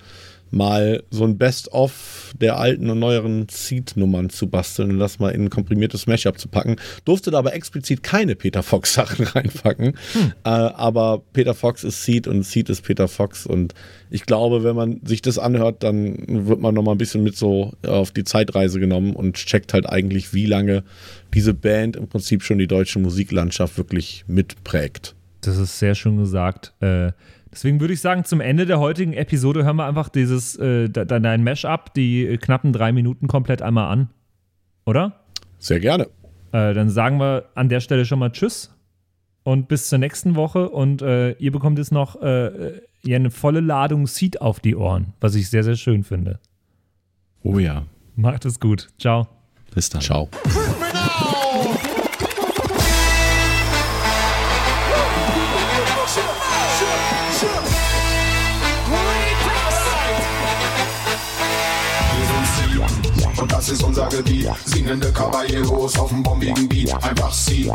mal 0.52 1.02
so 1.10 1.24
ein 1.24 1.38
Best-of 1.38 2.34
der 2.38 2.58
alten 2.58 2.90
und 2.90 2.98
neueren 2.98 3.46
Seed-Nummern 3.48 4.28
zu 4.30 4.48
basteln 4.48 4.90
und 4.90 4.98
das 4.98 5.18
mal 5.18 5.30
in 5.30 5.44
ein 5.44 5.50
komprimiertes 5.50 6.06
Mashup 6.06 6.38
zu 6.38 6.48
packen. 6.48 6.76
Durfte 7.04 7.30
da 7.30 7.38
aber 7.38 7.54
explizit 7.54 8.02
keine 8.02 8.36
Peter 8.36 8.62
Fox-Sachen 8.62 9.24
reinpacken. 9.34 9.94
Hm. 10.12 10.32
Äh, 10.44 10.48
aber 10.50 11.22
Peter 11.32 11.54
Fox 11.54 11.84
ist 11.84 12.04
Seed 12.04 12.28
und 12.28 12.42
Seed 12.44 12.68
ist 12.68 12.82
Peter 12.82 13.08
Fox. 13.08 13.46
Und 13.46 13.74
ich 14.10 14.26
glaube, 14.26 14.62
wenn 14.62 14.76
man 14.76 15.00
sich 15.04 15.22
das 15.22 15.38
anhört, 15.38 15.82
dann 15.82 16.46
wird 16.46 16.60
man 16.60 16.74
noch 16.74 16.82
mal 16.82 16.92
ein 16.92 16.98
bisschen 16.98 17.22
mit 17.22 17.36
so 17.36 17.72
auf 17.86 18.10
die 18.10 18.24
Zeitreise 18.24 18.78
genommen 18.78 19.16
und 19.16 19.36
checkt 19.36 19.72
halt 19.72 19.88
eigentlich, 19.88 20.34
wie 20.34 20.46
lange 20.46 20.84
diese 21.32 21.54
Band 21.54 21.96
im 21.96 22.08
Prinzip 22.08 22.42
schon 22.42 22.58
die 22.58 22.66
deutsche 22.66 22.98
Musiklandschaft 22.98 23.78
wirklich 23.78 24.24
mitprägt. 24.26 25.14
Das 25.40 25.56
ist 25.56 25.78
sehr 25.78 25.94
schön 25.94 26.18
gesagt. 26.18 26.74
Äh, 26.80 27.12
deswegen 27.52 27.80
würde 27.80 27.94
ich 27.94 28.00
sagen, 28.00 28.24
zum 28.24 28.40
Ende 28.40 28.66
der 28.66 28.80
heutigen 28.80 29.12
Episode 29.12 29.64
hören 29.64 29.76
wir 29.76 29.86
einfach 29.86 30.08
dieses, 30.08 30.56
äh, 30.56 30.88
dein 30.88 31.44
Mash-up, 31.44 31.94
die 31.94 32.38
knappen 32.38 32.72
drei 32.72 32.92
Minuten 32.92 33.28
komplett 33.28 33.62
einmal 33.62 33.90
an. 33.92 34.08
Oder? 34.84 35.20
Sehr 35.58 35.80
gerne. 35.80 36.08
Äh, 36.52 36.74
dann 36.74 36.90
sagen 36.90 37.18
wir 37.18 37.50
an 37.54 37.68
der 37.68 37.80
Stelle 37.80 38.04
schon 38.04 38.18
mal 38.18 38.30
Tschüss 38.30 38.74
und 39.44 39.68
bis 39.68 39.88
zur 39.88 39.98
nächsten 39.98 40.34
Woche. 40.34 40.68
Und 40.68 41.02
äh, 41.02 41.32
ihr 41.32 41.52
bekommt 41.52 41.78
jetzt 41.78 41.92
noch 41.92 42.20
äh, 42.20 42.80
ja, 43.02 43.16
eine 43.16 43.30
volle 43.30 43.60
Ladung 43.60 44.06
Seed 44.06 44.40
auf 44.40 44.60
die 44.60 44.76
Ohren, 44.76 45.14
was 45.20 45.34
ich 45.34 45.50
sehr, 45.50 45.64
sehr 45.64 45.76
schön 45.76 46.04
finde. 46.04 46.40
Oh 47.42 47.58
ja. 47.58 47.84
Macht 48.16 48.44
es 48.44 48.60
gut. 48.60 48.88
Ciao. 48.98 49.26
Bis 49.74 49.88
dann. 49.88 50.02
Ciao. 50.02 50.28
Das 63.62 63.68
ist 63.68 63.84
unser 63.84 64.08
Gebiet. 64.08 64.50
Singende 64.64 65.12
Caballeros 65.12 65.96
auf 65.96 66.08
dem 66.08 66.20
bombigen 66.20 66.68
Beat. 66.68 66.92
Einfach 67.04 67.32
sie. 67.32 67.70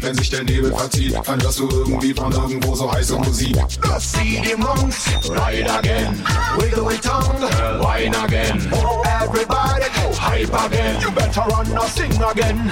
Wenn 0.00 0.14
sich 0.14 0.28
der 0.28 0.44
Nebel 0.44 0.70
verzieht, 0.70 1.18
dann 1.24 1.42
hörst 1.42 1.60
du 1.60 1.68
irgendwie 1.70 2.12
von 2.12 2.30
irgendwo 2.30 2.74
so 2.74 2.92
heiße 2.92 3.16
Musik. 3.16 3.56
Das 3.80 4.12
sie 4.12 4.42
die 4.42 4.54
Monks, 4.54 5.06
ride 5.30 5.72
again. 5.72 6.22
Wiggle 6.58 6.82
your 6.82 7.00
tongue, 7.00 7.40
wine 7.80 8.14
again. 8.22 8.70
Everybody 9.22 9.86
go 9.94 10.14
hype 10.14 10.66
again. 10.66 11.00
You 11.00 11.10
better 11.10 11.40
run 11.40 11.72
or 11.72 11.88
sing 11.88 12.12
again. 12.22 12.70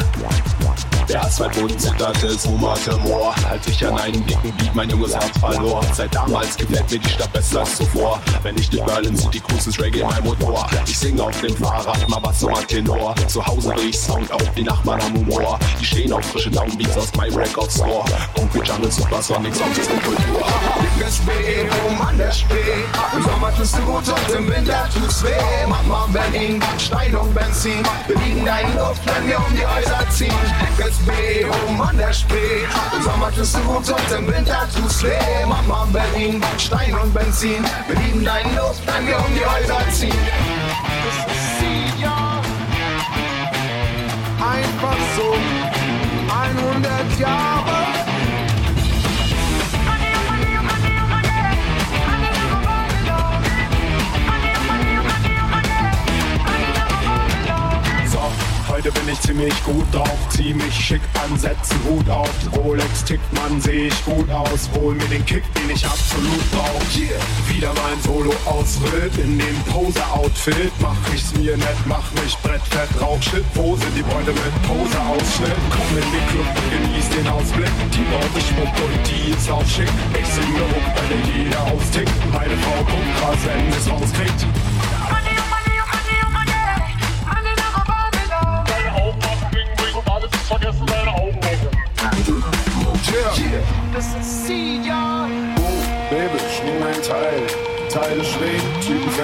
Der 1.09 1.25
Asphaltboden 1.25 1.79
zitterte, 1.79 2.27
es 2.27 2.47
rumorte 2.47 2.95
Moor. 2.99 3.35
Als 3.49 3.67
ich 3.67 3.87
an 3.87 3.99
einem 3.99 4.27
dicken 4.27 4.53
Beat 4.59 4.75
mein 4.75 4.91
junges 4.91 5.15
Herz 5.15 5.39
verlor. 5.41 5.81
Seit 5.95 6.15
damals 6.15 6.55
gefällt 6.55 6.91
mir 6.91 6.99
die 6.99 7.09
Stadt 7.09 7.33
besser 7.33 7.61
als 7.61 7.77
zuvor. 7.77 8.21
Wenn 8.43 8.57
ich 8.59 8.69
durch 8.69 8.85
Berlin 8.85 9.17
City 9.17 9.41
cruise, 9.41 9.71
ist 9.71 9.81
Reggae 9.81 10.05
mein 10.05 10.23
Motor. 10.23 10.67
Ich 10.87 10.99
singe 10.99 11.23
auf 11.23 11.41
dem 11.41 11.57
Fahrrad, 11.57 12.07
mal 12.11 12.19
was 12.23 12.41
so 12.41 12.49
Tenor. 12.69 13.15
Zu 13.27 13.47
Hause 13.47 13.71
will 13.71 13.89
ich 13.89 13.99
Sound 13.99 14.31
auf, 14.31 14.51
die 14.55 14.65
Nachbarn 14.65 15.03
haben 15.03 15.15
Humor. 15.15 15.59
Die 15.81 15.85
stehen 15.87 16.13
auf 16.13 16.25
frische 16.27 16.51
Downbeats 16.51 16.99
aus 16.99 17.11
My 17.15 17.29
Record 17.35 17.73
Store. 17.73 18.05
Onkel 18.39 18.63
Jungle 18.67 18.91
Supersonic, 18.91 19.55
Sound 19.55 19.79
ist 19.79 19.89
Kultur. 19.89 20.45
Dickes 20.99 21.19
B, 21.21 21.33
um 21.89 22.01
an 22.03 22.19
der 22.19 22.33
Spree. 22.33 22.85
Im 23.17 23.23
Sommer 23.23 23.57
tust 23.57 23.79
du 23.79 23.81
gut 23.83 24.05
und 24.07 24.37
im 24.37 24.51
Winter 24.51 24.87
tut's 24.93 25.25
weh. 25.25 25.67
Mama 25.67 26.07
Berlin, 26.13 26.63
Stein 26.79 27.17
und 27.17 27.35
Benzin. 27.35 27.83
Wir 28.07 28.17
liegen 28.19 28.45
da 28.45 28.59
in 28.59 28.77
Luft, 28.77 29.01
wenn 29.07 29.27
wir 29.27 29.39
um 29.39 29.57
die 29.57 29.67
Häuser 29.67 30.05
ziehen. 30.11 30.35
Dickes 30.61 30.98
B, 31.07 31.45
oben 31.45 31.81
an 31.81 31.97
der 31.97 32.13
Spree. 32.13 32.65
Im 32.95 33.03
Sommer 33.03 33.33
tust 33.35 33.57
du 33.57 33.61
gut 33.61 33.89
und 33.89 34.19
im 34.19 34.27
Winter 34.27 34.69
tut's 34.75 35.03
weh. 35.03 35.47
Mama 35.47 35.87
Berlin, 35.93 36.43
Stein 36.59 36.95
und 36.95 37.13
Benzin. 37.13 37.65
Wir 37.87 37.97
lieben 37.97 38.25
deine 38.25 38.55
Luft, 38.55 38.83
wenn 38.87 39.07
wir 39.07 39.19
um 39.19 39.35
die 39.35 39.45
Häuser 39.45 39.81
ziehen. 39.93 40.13
Einfach 44.41 44.97
so, 45.17 45.35
100 46.33 47.19
Jahre. 47.19 47.78
Ziemlich 59.29 59.63
gut 59.63 59.85
drauf, 59.93 60.19
zieh 60.31 60.55
mich 60.55 60.75
schick 60.75 61.03
an, 61.23 61.39
setz 61.39 61.69
Hut 61.85 62.09
auf. 62.09 62.33
Rolex 62.57 63.05
tickt, 63.05 63.31
man, 63.35 63.61
seh 63.61 63.89
ich 63.89 64.05
gut 64.07 64.31
aus. 64.31 64.71
Hol 64.75 64.95
mir 64.95 65.05
den 65.05 65.25
Kick, 65.27 65.43
den 65.53 65.69
ich 65.69 65.85
absolut 65.85 66.51
brauch. 66.51 66.83
Hier, 66.91 67.21
wieder 67.47 67.71
mein 67.75 68.01
Solo-Ausritt 68.03 69.19
in 69.19 69.39
dem 69.39 69.57
Pose-Outfit. 69.69 70.73
Mach 70.81 70.97
ich's 71.15 71.35
mir 71.35 71.59
nett, 71.59 71.81
mach 71.85 72.11
mich 72.13 72.39
brettfett, 72.39 72.89
Rauchschnitt, 72.99 73.45
Pose, 73.53 73.85
die 73.95 74.03
Beute 74.03 74.33
mit 74.33 74.55
Pose-Ausschnitt. 74.65 75.61
Komm 75.77 75.91
in 76.01 76.09
den 76.09 76.27
Club, 76.33 76.49
genieß 76.73 77.09
den 77.11 77.29
Ausblick. 77.29 77.75
Die 77.93 78.07
Leute 78.09 78.41
Schmuck 78.41 78.73
und 78.81 78.97
die 79.05 79.33
ist 79.37 79.51
auch 79.51 79.67
schick. 79.69 79.93
Ich 80.17 80.29
singe 80.33 80.65
rum, 80.73 80.87
wenn 81.11 81.23
jeder 81.37 81.61
austickt. 81.69 82.17
Meine 82.33 82.57
Frau 82.65 82.81
guckt 82.81 83.13
krass, 83.21 83.45
wenn 83.45 83.69
es 83.77 83.91
rauskriegt. 83.91 84.68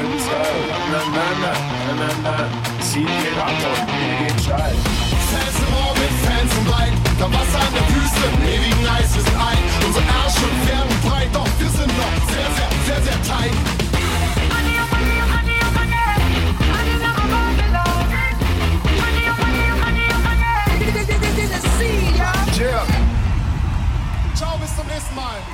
Geil. 0.04 0.64
Na, 0.92 1.00
na, 1.16 1.26
na, 1.42 1.52
na, 1.86 1.94
na, 2.00 2.08
na. 2.24 2.36
Zieh 2.80 3.06
den 3.06 3.38
ab 3.40 3.50
und 3.50 3.86
mir 3.94 4.28
geht 4.28 4.40
steil. 4.40 4.76
Fans 5.30 5.56
im 5.64 5.74
Raum 5.74 5.96
mit 5.98 6.14
Fans 6.24 6.52
im 6.58 6.66
Weit. 6.72 6.94
Da 7.18 7.26
Wasser 7.26 7.60
an 7.66 7.72
der 7.74 7.86
Wüste, 7.94 8.26
ewigen 8.44 8.86
Eis, 8.86 9.14
wir 9.14 9.22
sind 9.22 9.38
ein. 9.38 9.62
Unsere 9.86 10.04
Ärsche 10.04 10.48
werden 10.68 10.96
breit, 11.06 11.30
doch 11.32 11.48
wir 11.58 11.70
sind 11.70 11.92
noch 11.96 12.14
sehr, 12.28 12.50
sehr. 12.56 12.74
Yeah. 22.56 22.86
Ciao, 24.34 24.56
bis 24.58 24.76
zum 24.76 24.86
nächsten 24.86 25.14
Mal. 25.16 25.53